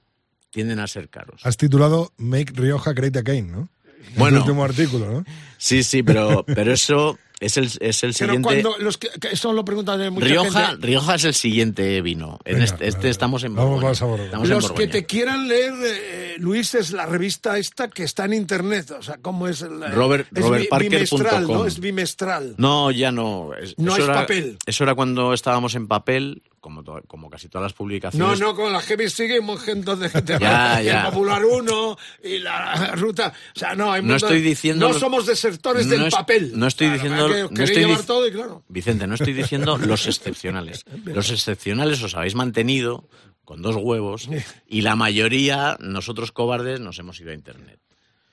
[0.51, 1.45] tienden a ser caros.
[1.45, 3.69] Has titulado Make Rioja Great Again, ¿no?
[4.09, 4.37] En Bueno.
[4.37, 5.25] tu último artículo, ¿no?
[5.57, 8.41] Sí, sí, pero, pero eso es el, es el Pero siguiente...
[8.41, 10.87] cuando los que, que eso lo preguntan de mucha Rioja, gente.
[10.87, 12.39] Rioja es el siguiente vino.
[12.45, 13.09] En Venga, este, este vale.
[13.09, 13.83] estamos en Vamos, Borgoña.
[13.85, 14.25] vamos a Borgoña.
[14.25, 14.91] Estamos en Los que Borgoña.
[14.91, 18.91] te quieran leer, eh, Luis, es la revista esta que está en internet.
[18.91, 19.61] O sea, ¿cómo es?
[19.61, 20.89] El, Robert- es robertparker.com.
[21.19, 21.65] bimestral, ¿no?
[21.65, 22.55] Es bimestral.
[22.57, 23.51] No, ya no.
[23.53, 24.57] Es- No eso es era- papel.
[24.65, 28.39] Eso era cuando estábamos en papel, como, to- como casi todas las No, publicaciones.
[28.39, 30.37] no, con la Heavy sigue un montón de gente.
[30.39, 31.01] Ya, Y ya.
[31.01, 33.31] El Popular 1 y la ruta.
[33.55, 36.15] O sea, no, hay No montón- estoy diciendo No los- somos desertores no del es-
[36.15, 36.51] papel.
[36.55, 38.63] no estoy Claro, diciendo- que no estoy llevar dic- todo y claro.
[38.67, 40.83] Vicente, no estoy diciendo los excepcionales.
[41.05, 43.07] Los excepcionales os habéis mantenido
[43.43, 44.27] con dos huevos
[44.67, 47.79] y la mayoría, nosotros cobardes, nos hemos ido a internet.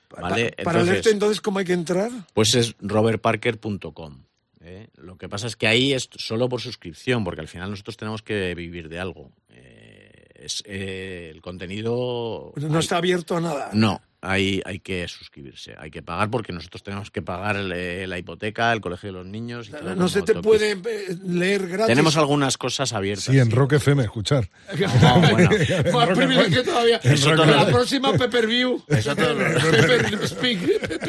[0.07, 2.11] Para Entonces- leerte entonces, ¿cómo hay que entrar?
[2.33, 4.23] Pues es robertparker.com.
[4.61, 4.87] ¿eh?
[4.95, 8.21] Lo que pasa es que ahí es solo por suscripción, porque al final nosotros tenemos
[8.21, 9.31] que vivir de algo.
[9.49, 12.53] Eh, es, eh, el contenido...
[12.57, 13.69] No está abierto a nada.
[13.73, 18.17] No, hay, hay que suscribirse, hay que pagar porque nosotros tenemos que pagar eh, la
[18.17, 19.67] hipoteca, el colegio de los niños.
[19.67, 20.41] Y todo No se te toques.
[20.47, 21.87] puede eh, leer gratis.
[21.87, 23.25] Tenemos algunas cosas abiertas.
[23.25, 24.49] Sí, en Rock FM, escuchar.
[25.01, 25.49] No, bueno.
[25.93, 26.97] Más privilegio todavía.
[27.03, 28.81] Eso la todo- próxima Pepper View.
[28.87, 29.35] Eso todo-.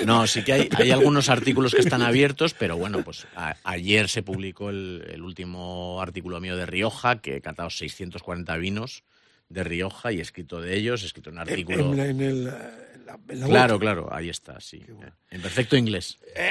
[0.06, 4.08] No, sí que hay, hay algunos artículos que están abiertos, pero bueno, pues a- ayer
[4.08, 9.04] se publicó el, el último artículo mío de Rioja, que he catado 640 vinos
[9.48, 11.92] de Rioja y he escrito de ellos, he escrito un artículo...
[11.92, 12.52] En, en el,
[13.04, 13.80] la, en la Claro, web.
[13.80, 14.82] claro, ahí está, sí.
[15.30, 16.18] En perfecto inglés.
[16.36, 16.50] Eh,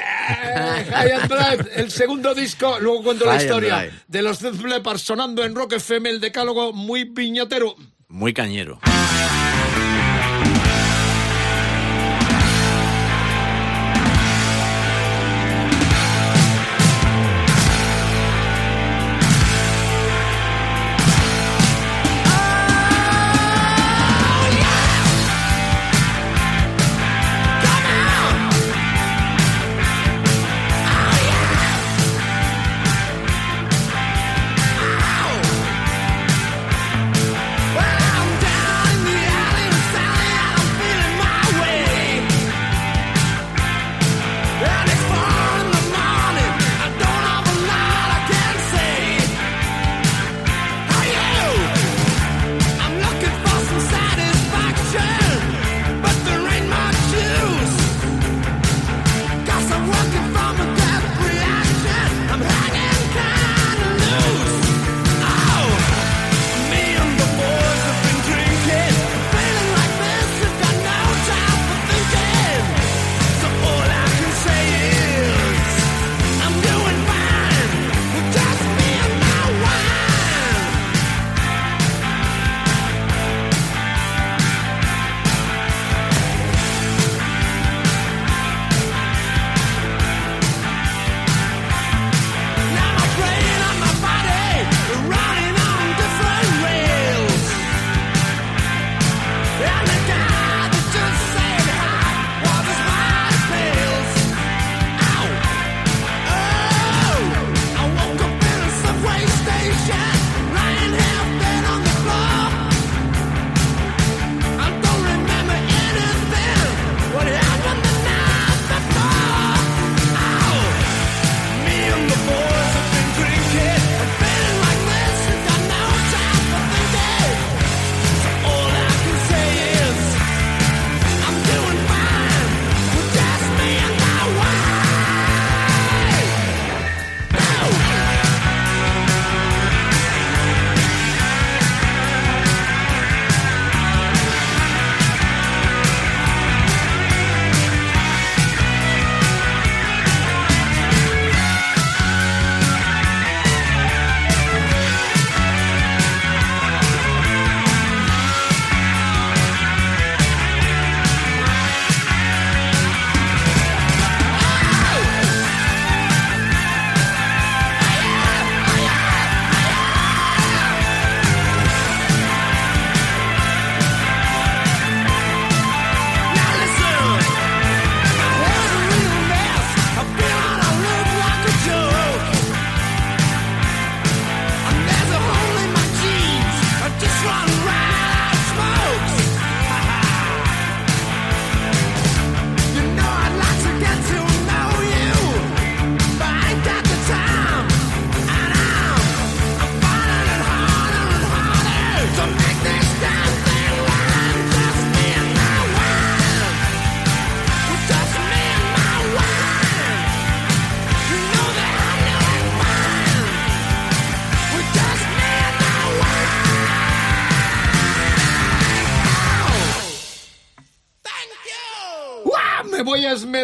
[0.91, 2.79] High and Drive, el segundo disco.
[2.79, 6.73] Luego cuento la High historia de los Death Leppard sonando en Rock FM, el decálogo
[6.73, 7.75] muy viñatero.
[8.07, 8.79] Muy cañero.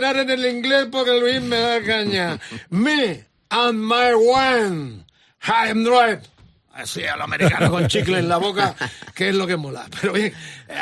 [0.03, 2.39] A esmerar en el inglés porque Luis me da caña.
[2.69, 5.05] Me and my one.
[5.47, 6.27] I'm right.
[6.81, 8.75] Así, a lo americano con chicle en la boca,
[9.13, 9.85] que es lo que mola.
[10.01, 10.33] Pero bien,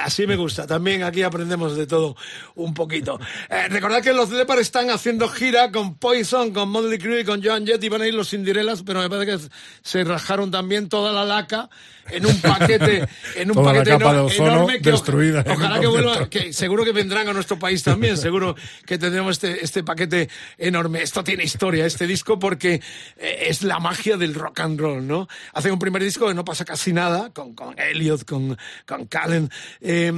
[0.03, 0.67] así me gusta.
[0.67, 2.15] También aquí aprendemos de todo
[2.55, 3.19] un poquito.
[3.49, 7.43] Eh, recordad que los Leopard están haciendo gira con Poison, con Motley Crue y con
[7.43, 7.83] Joan Jett.
[7.83, 9.49] Iban a ir los Cinderelas, pero me parece que
[9.81, 11.69] se rajaron también toda la laca
[12.09, 13.05] en un paquete,
[13.35, 14.79] en un Toda paquete capa de eno- ozono enorme.
[14.81, 16.29] que destruida ojalá que vuelva, concierto.
[16.29, 18.15] que seguro que vendrán a nuestro país también.
[18.17, 18.55] Seguro
[18.85, 21.01] que tendremos este, este paquete enorme.
[21.01, 22.81] Esto tiene historia, este disco, porque
[23.17, 25.27] eh, es la magia del rock and roll, ¿no?
[25.53, 29.49] Hacen un primer disco que no pasa casi nada, con, con Elliot, con, con Callen,
[29.81, 30.11] eh,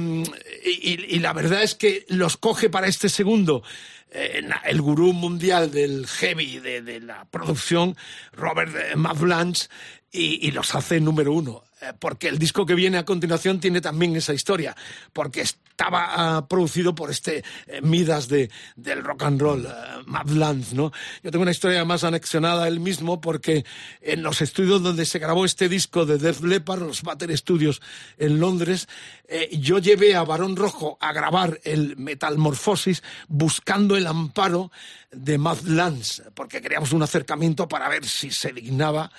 [0.64, 3.62] y, la verdad es que los coge para este segundo.
[4.10, 7.96] el gurú mundial del heavy, de, de la producción,
[8.32, 9.68] Robert Mavlanche,
[10.12, 11.62] y, y los hace número uno.
[11.80, 14.76] Eh, Porque el disco que viene a continuación tiene también esa historia,
[15.12, 15.44] porque
[15.80, 19.66] estaba ah, producido por este eh, Midas de, del rock and roll,
[20.04, 20.92] Mavlanche, ¿no?
[21.22, 23.64] Yo tengo una historia más anexionada a él mismo, porque
[24.02, 27.80] en los estudios donde se grabó este disco de Def Leppard, los Battery Studios
[28.18, 28.88] en Londres,
[29.26, 34.70] eh, yo llevé a Barón Rojo a grabar el Metamorfosis buscando el amparo
[35.10, 39.10] de Matt Lance, porque queríamos un acercamiento para ver si se dignaba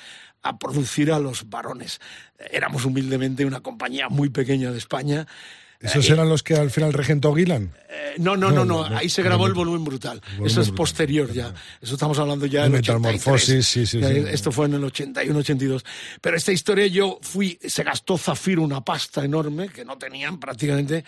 [0.44, 2.00] a producir a los varones.
[2.52, 5.28] Éramos humildemente una compañía muy pequeña de España.
[5.82, 7.72] ¿Esos Eh, eran los que al final regentó Gilan?
[7.90, 10.22] eh, no, no, no, no, No, ahí se grabó el volumen brutal.
[10.22, 11.54] volumen Eso es brutal, posterior ya.
[11.82, 13.00] Eso estamos hablando ya 83.
[13.00, 14.08] Metamorfosis, sí, sí, sí.
[14.30, 15.84] Esto fue en el 81, 82.
[16.22, 21.04] Pero esta historia yo fui, se gastó Zafiro una pasta enorme que no tenían prácticamente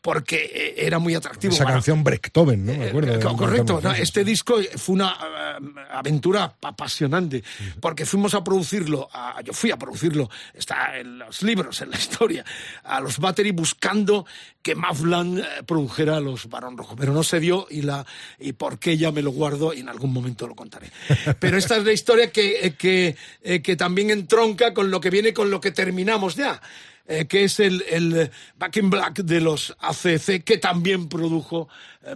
[0.00, 1.54] porque eh, era muy atractivo.
[1.54, 2.74] Esa canción Breaktoven, ¿no?
[2.74, 3.14] Me acuerdo.
[3.14, 7.42] eh, Correcto, no, este disco fue una eh, aventura apasionante
[7.80, 11.96] porque fuimos a producirlo, a- yo fui a producirlo, está en los libros, en la
[11.96, 12.44] historia,
[12.84, 14.13] a los Battery buscando
[14.62, 18.04] que Mavlan eh, produjera los Barón Rojo, pero no se dio y la
[18.38, 20.90] y por qué ya me lo guardo y en algún momento lo contaré.
[21.40, 25.10] Pero esta es la historia que, eh, que, eh, que también entronca con lo que
[25.10, 26.60] viene con lo que terminamos ya.
[27.06, 31.68] eh, que es el, el Back in Black de los ACC, que también produjo
[32.02, 32.14] eh,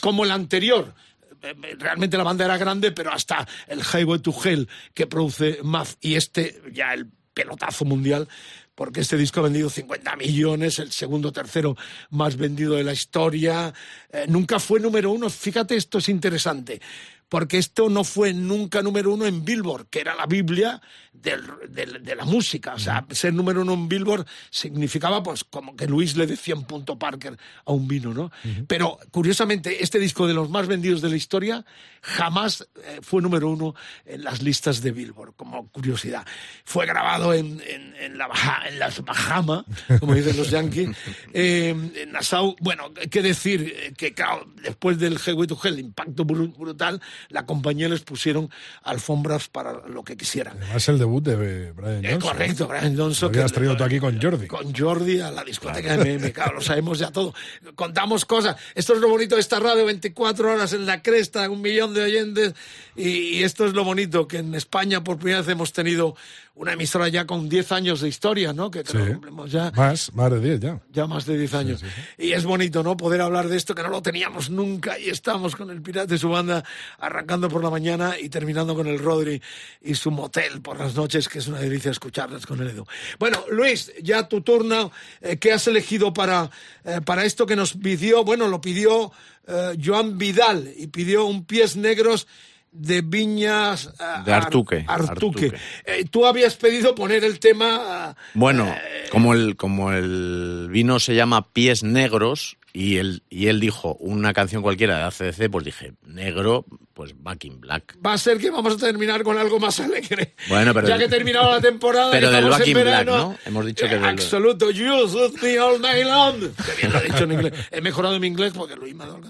[0.00, 0.94] como el anterior.
[1.42, 5.88] Eh, Realmente la banda era grande, pero hasta el Highway to Hell que produce Mav
[6.00, 8.28] y este ya el pelotazo mundial,
[8.74, 11.76] porque este disco ha vendido 50 millones, el segundo tercero
[12.10, 13.72] más vendido de la historia.
[14.10, 15.30] Eh, nunca fue número uno.
[15.30, 16.80] Fíjate, esto es interesante
[17.28, 20.80] porque esto no fue nunca número uno en Billboard, que era la Biblia
[21.14, 22.74] del- del- de la música.
[22.74, 26.64] O sea, ser número uno en Billboard significaba, pues, como que Luis le decía un
[26.64, 28.30] punto Parker a un vino, ¿no?
[28.66, 31.64] Pero, curiosamente, este disco de los más vendidos de la historia
[32.02, 33.74] jamás eh, fue número uno
[34.04, 36.26] en las listas de Billboard, como curiosidad.
[36.64, 39.64] Fue grabado en, en- en la Baja- en las Bahamas,
[40.00, 40.90] como dicen los yankees,
[41.32, 42.54] eh, en Nassau.
[42.60, 47.00] Bueno, qué decir, eh, que claro, después del Highway to Hell, impacto bru- brutal,
[47.30, 48.50] la compañía les pusieron
[48.82, 50.58] alfombras para lo que quisieran.
[50.62, 52.30] Además el debut de Brian Eh, Johnson.
[52.32, 53.30] correcto, Brian Johnson.
[53.32, 54.46] Lo habías que- traído tú aquí con Jordi.
[54.46, 57.34] Con Jordi a la discoteca de MM, claro, lo sabemos ya todo.
[57.74, 58.56] Contamos cosas.
[58.74, 62.02] Esto es lo bonito de esta radio, 24 horas en la cresta, un millón de
[62.02, 62.54] oyentes.
[62.96, 63.08] Y,
[63.38, 66.16] y esto es lo bonito, que en España por primera vez hemos tenido
[66.56, 68.70] una emisora ya con 10 años de historia, ¿no?
[68.70, 69.10] Que creo Sí.
[69.12, 70.80] cumplimos ya Más, más de 10 ya.
[70.92, 71.82] ya más de 10 años.
[72.16, 72.96] Y es bonito, ¿no?
[72.96, 76.18] Poder hablar de esto que no lo teníamos nunca y estamos con el Pirata y
[76.18, 76.64] su banda
[77.00, 79.42] arrancando por la mañana y terminando con el Rodri
[79.82, 82.86] y su motel por las noches, que es una delicia escucharlas con el Edu.
[83.18, 84.92] Bueno, Luis, ya tu turno.
[85.22, 86.50] Eh, ¿Qué has elegido para,
[86.84, 88.22] eh, para esto que nos pidió?
[88.24, 89.10] Bueno, lo pidió
[89.48, 92.28] eh, Joan Vidal y pidió un pies negros
[92.74, 95.46] de Viñas eh, De Artuque, Ar- Artuque.
[95.46, 95.60] Artuque.
[95.86, 98.74] Eh, tú habías pedido poner el tema ah, Bueno,
[99.10, 104.32] como el, como el vino se llama Pies Negros y él, y él dijo una
[104.32, 107.96] canción cualquiera de ACDC, pues dije, negro, pues Back in Black.
[108.04, 110.34] va a ser que vamos a terminar con algo más alegre.
[110.48, 112.10] Bueno, pero ya que he terminado la temporada.
[112.10, 113.38] Pero del Back en in Black, verano, ¿no?
[113.46, 114.72] Hemos dicho que eh, del- Absoluto.
[114.72, 116.40] You shoot me all night long.
[116.40, 117.52] Qué bien lo he dicho en inglés.
[117.70, 119.20] He mejorado mi inglés porque Luis me ha dado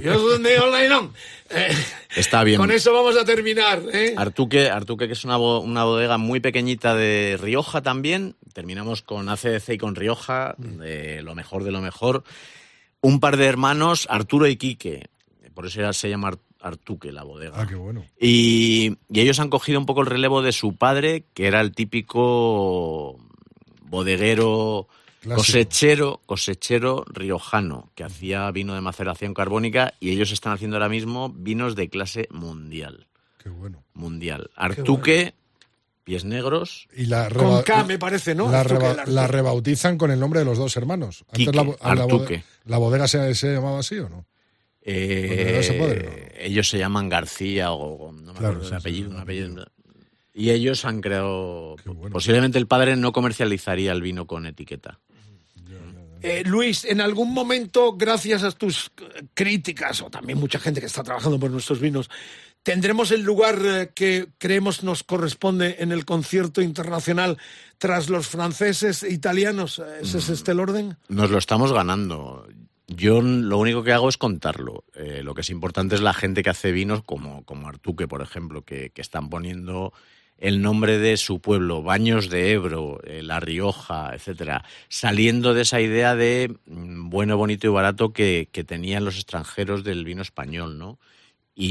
[0.00, 1.10] shoot me all night long.
[1.50, 1.68] Eh,
[2.16, 2.58] Está bien.
[2.58, 3.82] con eso vamos a terminar.
[3.92, 4.14] ¿eh?
[4.16, 8.36] Artuque, Artuque, que es una, bo- una bodega muy pequeñita de Rioja también.
[8.52, 12.24] Terminamos con ACDC y con Rioja, de lo mejor de lo mejor.
[13.00, 15.08] Un par de hermanos, Arturo y Quique.
[15.54, 17.54] Por eso ya se llama Ar- Artuque la bodega.
[17.60, 18.04] Ah, qué bueno.
[18.20, 21.72] Y, y ellos han cogido un poco el relevo de su padre, que era el
[21.72, 23.18] típico
[23.82, 24.86] bodeguero
[25.20, 25.36] Clásico.
[25.36, 31.28] cosechero, cosechero riojano, que hacía vino de maceración carbónica y ellos están haciendo ahora mismo
[31.30, 33.06] vinos de clase mundial.
[33.42, 33.84] Qué bueno.
[33.94, 34.50] Mundial.
[34.56, 35.34] Artuque,
[36.04, 36.88] pies negros.
[36.96, 38.50] Y la Con reba- K me parece, ¿no?
[38.50, 41.24] La, reba- rebautizan con el nombre de los dos hermanos.
[41.32, 42.38] Quique, la, bo- a la, Artuque.
[42.38, 44.26] bode- ¿la bodega se, se llamaba así o no?
[44.82, 48.66] Eh, no se puede, Ellos se llaman García o o no me Claro, acuerdo sí,
[48.66, 49.66] el sí, apellido, sí, un apellido.
[50.32, 51.76] Y ellos han creado.
[52.12, 54.98] Posiblemente el padre no comercializaría el vino con etiqueta.
[56.22, 58.90] Eh, Luis, en algún momento, gracias a tus
[59.34, 62.10] críticas, o también mucha gente que está trabajando por nuestros vinos,
[62.62, 67.38] tendremos el lugar eh, que creemos nos corresponde en el concierto internacional
[67.78, 69.78] tras los franceses e italianos.
[69.78, 70.96] Eh, ¿Ese es este el orden?
[71.08, 72.46] Nos lo estamos ganando.
[72.86, 74.84] Yo lo único que hago es contarlo.
[75.22, 78.62] Lo que es importante es la gente que hace vinos, como, como Artuque, por ejemplo,
[78.62, 79.92] que, que están poniendo
[80.40, 85.80] el nombre de su pueblo, Baños de Ebro, eh, La Rioja, etcétera, saliendo de esa
[85.80, 90.78] idea de mm, bueno, bonito y barato que, que tenían los extranjeros del vino español,
[90.78, 90.98] ¿no?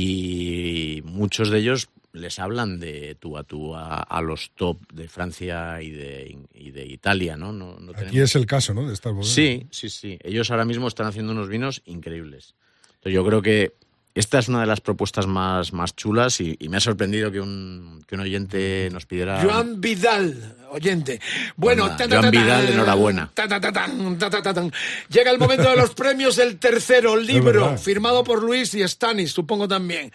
[0.04, 5.08] Y muchos de ellos les hablan de tú a tú a, a los top de
[5.08, 7.52] Francia y de, y de Italia, ¿no?
[7.54, 8.88] no, no Aquí tenemos- es el caso, ¿no?
[8.88, 9.34] De estas bodegas.
[9.34, 10.18] Sí, sí, sí.
[10.24, 12.56] Ellos ahora mismo están haciendo unos vinos increíbles.
[12.88, 13.74] Entonces, yo creo que
[14.16, 17.40] esta es una de las propuestas más, más chulas y, y me ha sorprendido que
[17.40, 19.42] un, que un oyente nos pidiera...
[19.42, 21.22] Joan Vidal, oyente.
[21.56, 23.32] Bueno, Anda, ta, ta, Joan ta, ta, Vidal, enhorabuena.
[23.34, 24.72] ta, ta, ta, tan, ta, ta, ta, tan.
[25.10, 29.68] Llega el momento de los premios, el tercero libro, firmado por Luis y Stanis, supongo
[29.68, 30.12] también.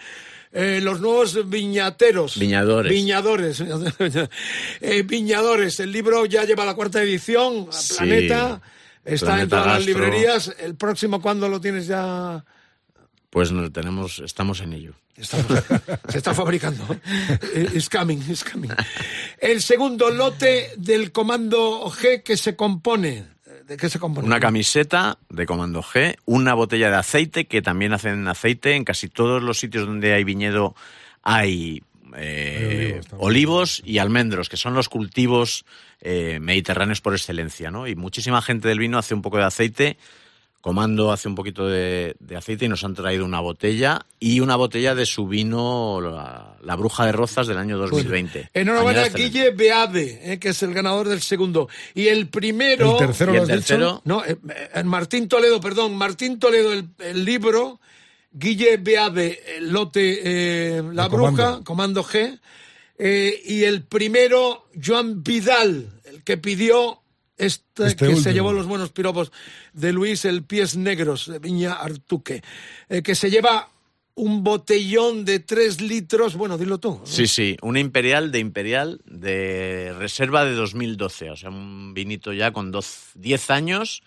[0.57, 2.39] Eh, los nuevos viñateros.
[2.39, 2.93] Viñadores.
[2.93, 3.61] Viñadores.
[4.81, 5.81] Eh, viñadores.
[5.81, 7.95] El libro ya lleva la cuarta edición, Sí.
[7.97, 8.61] Planeta.
[9.05, 10.55] Está en Planeta todas las librerías.
[10.61, 12.45] El próximo, ¿cuándo lo tienes ya?
[13.35, 14.93] Pues no, tenemos, estamos en ello.
[16.09, 16.87] Se está fabricando.
[17.53, 18.71] Eh, It's coming, it's coming.
[19.41, 23.25] El segundo lote del comando G que se compone.
[23.67, 24.25] ¿De qué se compone?
[24.25, 28.77] Una camiseta de Comando G, una botella de aceite, que también hacen aceite.
[28.77, 30.77] En casi todos los sitios donde hay viñedo
[31.25, 31.83] hay
[32.17, 35.65] eh, olivos y almendros, que son los cultivos
[36.01, 37.73] eh, mediterráneos por excelencia.
[37.73, 37.89] ¿no?
[37.89, 39.97] Y muchísima gente del vino hace un poco de aceite.
[40.65, 44.57] Comando hace un poquito de, de aceite y nos han traído una botella y una
[44.57, 48.49] botella de su vino, la, la Bruja de Rozas del año 2020.
[48.55, 49.39] Enhorabuena, Añada excelente.
[49.41, 51.69] Guille Beade, eh, que es el ganador del segundo.
[51.95, 52.93] Y el primero.
[52.93, 53.69] ¿El tercero ¿Y lo el has dicho?
[53.75, 54.01] tercero?
[54.07, 54.39] No, eh,
[54.75, 55.97] eh, Martín Toledo, perdón.
[55.97, 57.79] Martín Toledo, el, el libro.
[58.33, 60.21] Guille Beade, el lote
[60.79, 61.65] eh, La Bruja, Comando.
[61.65, 62.41] Comando G.
[62.97, 67.03] eh, y el primero, Joan Vidal, el que pidió.
[67.37, 69.33] Este, Este que se llevó los buenos piropos
[69.73, 72.43] de Luis el Pies Negros, de Viña Artuque,
[72.89, 73.71] eh, que se lleva
[74.17, 77.01] un botellón de tres litros, bueno, dilo tú.
[77.01, 77.07] ¿no?
[77.07, 82.53] Sí, sí, una imperial de imperial de reserva de 2012, o sea, un vinito ya
[82.53, 84.05] con doz- 10 años,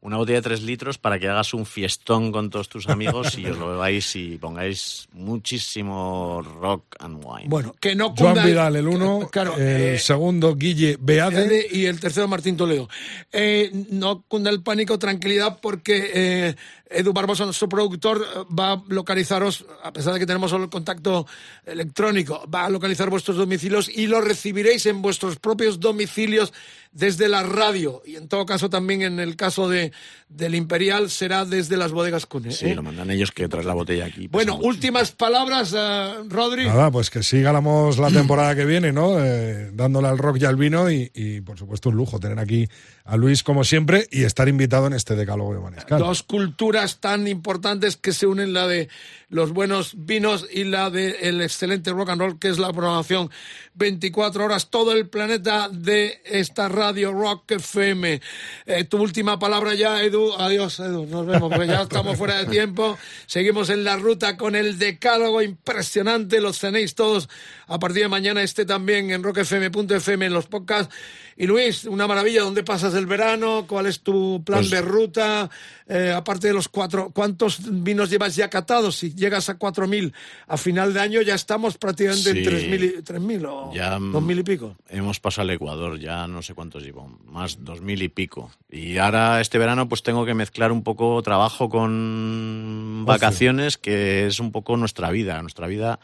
[0.00, 3.46] una botella de 3 litros para que hagas un fiestón con todos tus amigos y
[3.46, 7.48] os lo bebáis y pongáis muchísimo rock and wine.
[7.48, 9.28] Bueno, que no Joan cunda Vidal, el uno.
[9.32, 11.66] claro, el eh, segundo, Guille Beade.
[11.70, 12.88] y el tercero Martín Toledo.
[13.32, 16.54] Eh, no cunda el pánico, tranquilidad, porque eh,
[16.90, 20.70] Edu Barbosa, nuestro productor, eh, va a localizaros, a pesar de que tenemos solo el
[20.70, 21.26] contacto
[21.64, 26.52] electrónico, va a localizar vuestros domicilios y lo recibiréis en vuestros propios domicilios
[26.92, 28.02] desde la radio.
[28.04, 29.92] Y en todo caso, también en el caso de,
[30.28, 32.50] del Imperial, será desde las bodegas Cune.
[32.50, 32.74] Sí, ¿eh?
[32.74, 34.26] lo mandan ellos que traes la botella aquí.
[34.28, 36.66] Bueno, últimas palabras, eh, Rodri.
[36.66, 39.22] Nada, pues que sigamos la temporada que viene, ¿no?
[39.22, 42.68] Eh, dándole al rock y al vino y, y, por supuesto, un lujo tener aquí
[43.04, 45.98] a Luis como siempre y estar invitado en este decálogo de Manescal.
[45.98, 48.88] Dos culturas tan importantes que se unen, la de
[49.30, 53.30] los buenos vinos y la del excelente rock and roll, que es la programación
[53.74, 58.20] 24 horas, todo el planeta de esta radio Rock FM.
[58.66, 60.32] Eh, tu última palabra ya, Edu.
[60.34, 61.06] Adiós, Edu.
[61.06, 62.98] Nos vemos, porque ya estamos fuera de tiempo.
[63.26, 66.40] Seguimos en la ruta con el decálogo impresionante.
[66.40, 67.28] Los tenéis todos
[67.66, 68.42] a partir de mañana.
[68.42, 70.92] Este también en rockfm.fm en los podcasts.
[71.36, 72.42] Y Luis, una maravilla.
[72.42, 73.66] ¿Dónde pasas el verano?
[73.68, 75.48] ¿Cuál es tu plan Pues- de ruta?
[75.86, 78.96] Eh, aparte de los cuatro, ¿cuántos vinos llevas ya catados?
[78.96, 80.14] Si llegas a cuatro mil
[80.46, 82.38] a final de año, ya estamos prácticamente Sí.
[82.38, 84.76] en tres mil, y- tres mil o Ya, mm, dos mil y pico.
[84.88, 88.50] Hemos pasado al Ecuador, ya no sé cuántos llevo, más dos mil y pico.
[88.70, 94.40] Y ahora este verano pues tengo que mezclar un poco trabajo con vacaciones, que es
[94.40, 95.40] un poco nuestra vida.
[95.42, 96.00] Nuestra vida,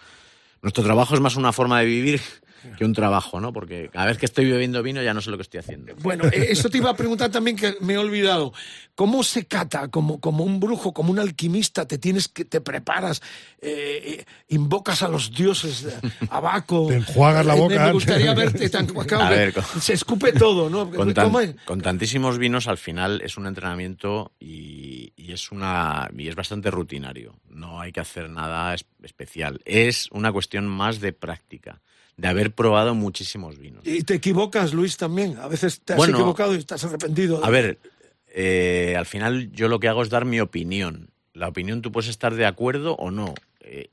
[0.62, 2.20] nuestro trabajo es más una forma de vivir
[2.76, 3.52] que un trabajo, ¿no?
[3.52, 5.94] Porque cada vez que estoy bebiendo vino ya no sé lo que estoy haciendo.
[5.96, 8.52] Bueno, eh, eso te iba a preguntar también que me he olvidado.
[8.94, 9.88] ¿Cómo se cata?
[9.88, 13.20] Como, como un brujo, como un alquimista, te tienes que, te preparas,
[13.60, 16.86] eh, eh, invocas a los dioses, eh, a Baco.
[16.88, 18.86] Te enjuagas la Eh, me- boca Me, gustaría verte tan
[19.20, 20.88] A ver, con- se escupe todo, ¿no?
[20.90, 26.70] Con, tantísimos vinos al final es un entrenamiento y, y es una y es bastante
[26.70, 27.34] rutinario.
[27.48, 29.60] No hay que hacer nada es- especial.
[29.64, 31.80] Es una cuestión más de práctica,
[32.16, 33.86] de haber probado muchísimos vinos.
[33.86, 35.36] Y te equivocas, Luis, también.
[35.38, 37.44] A veces te has Bueno, equivocado y estás arrepentido.
[37.44, 37.78] A ver,
[38.28, 42.08] eh, al final yo lo que hago es dar mi opinión la opinión tú puedes
[42.08, 43.34] estar de acuerdo o no.
[43.60, 43.90] Eh,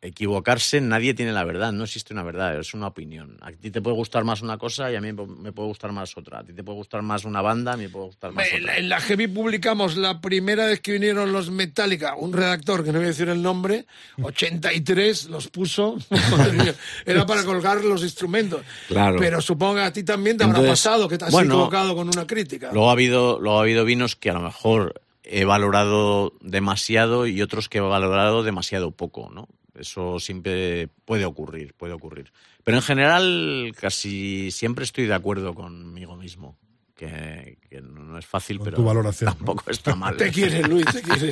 [0.00, 3.36] equivocarse, nadie tiene la verdad, no existe una verdad, es una opinión.
[3.40, 6.16] A ti te puede gustar más una cosa y a mí me puede gustar más
[6.16, 6.40] otra.
[6.40, 8.76] A ti te puede gustar más una banda, a mí me puede gustar más otra.
[8.76, 12.98] en la Heavy publicamos la primera vez que vinieron los Metallica, un redactor que no
[12.98, 13.86] voy a decir el nombre,
[14.22, 15.98] 83 los puso,
[17.06, 18.62] era para colgar los instrumentos.
[18.86, 19.18] Claro.
[19.18, 22.08] Pero supongo que a ti también te habrá pasado que te has bueno, equivocado con
[22.08, 22.70] una crítica.
[22.72, 27.42] Luego ha habido, luego ha habido vinos que a lo mejor he valorado demasiado y
[27.42, 29.48] otros que he valorado demasiado poco, ¿no?
[29.78, 32.32] Eso siempre puede ocurrir, puede ocurrir.
[32.64, 36.56] Pero en general casi siempre estoy de acuerdo conmigo mismo.
[36.94, 40.16] Que, que no es fácil, pero tu valoración, tampoco está mal.
[40.16, 41.30] Te quiere, Luis, te quiere.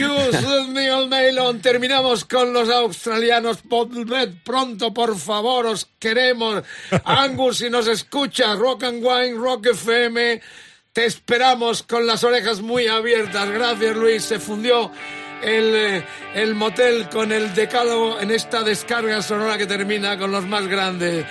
[0.00, 1.60] Just Neil Nylon.
[1.60, 3.64] Terminamos con los australianos.
[3.64, 6.62] Volved pronto, por favor, os queremos.
[7.04, 10.40] Angus, si nos escuchas, Rock and Wine, Rock FM,
[10.92, 13.50] te esperamos con las orejas muy abiertas.
[13.50, 14.22] Gracias, Luis.
[14.22, 14.92] Se fundió
[15.44, 16.04] el, eh,
[16.34, 21.26] el motel con el decálogo en esta descarga sonora que termina con los más grandes.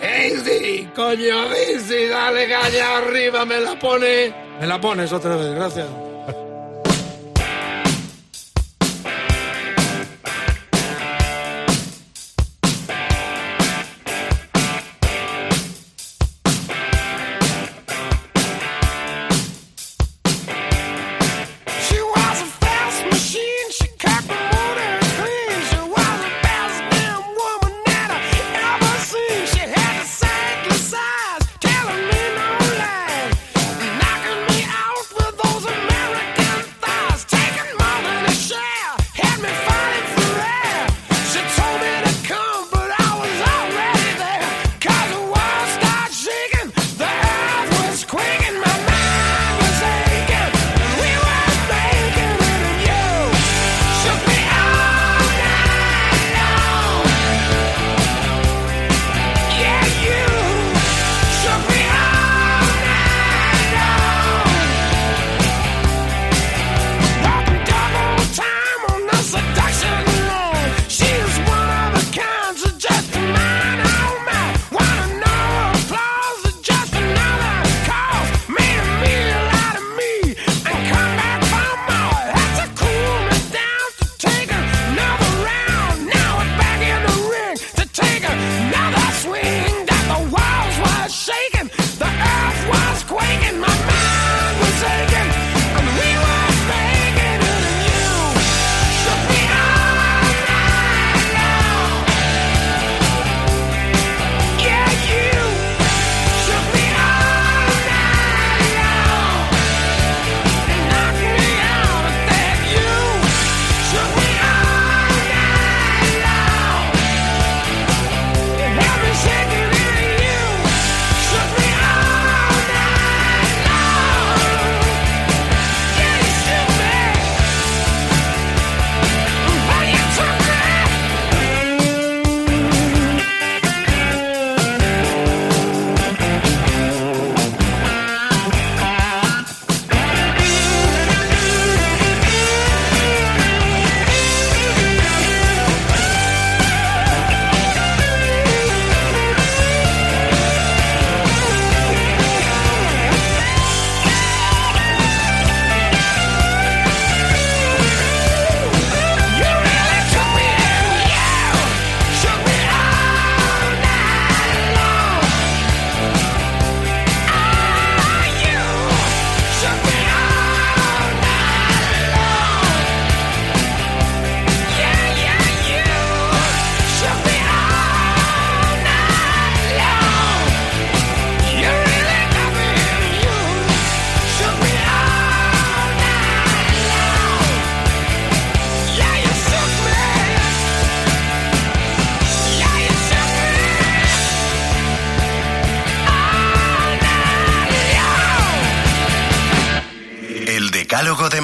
[0.00, 4.34] Easy, coño, easy, dale caña arriba, me la pone.
[4.60, 6.11] Me la pones otra vez, gracias.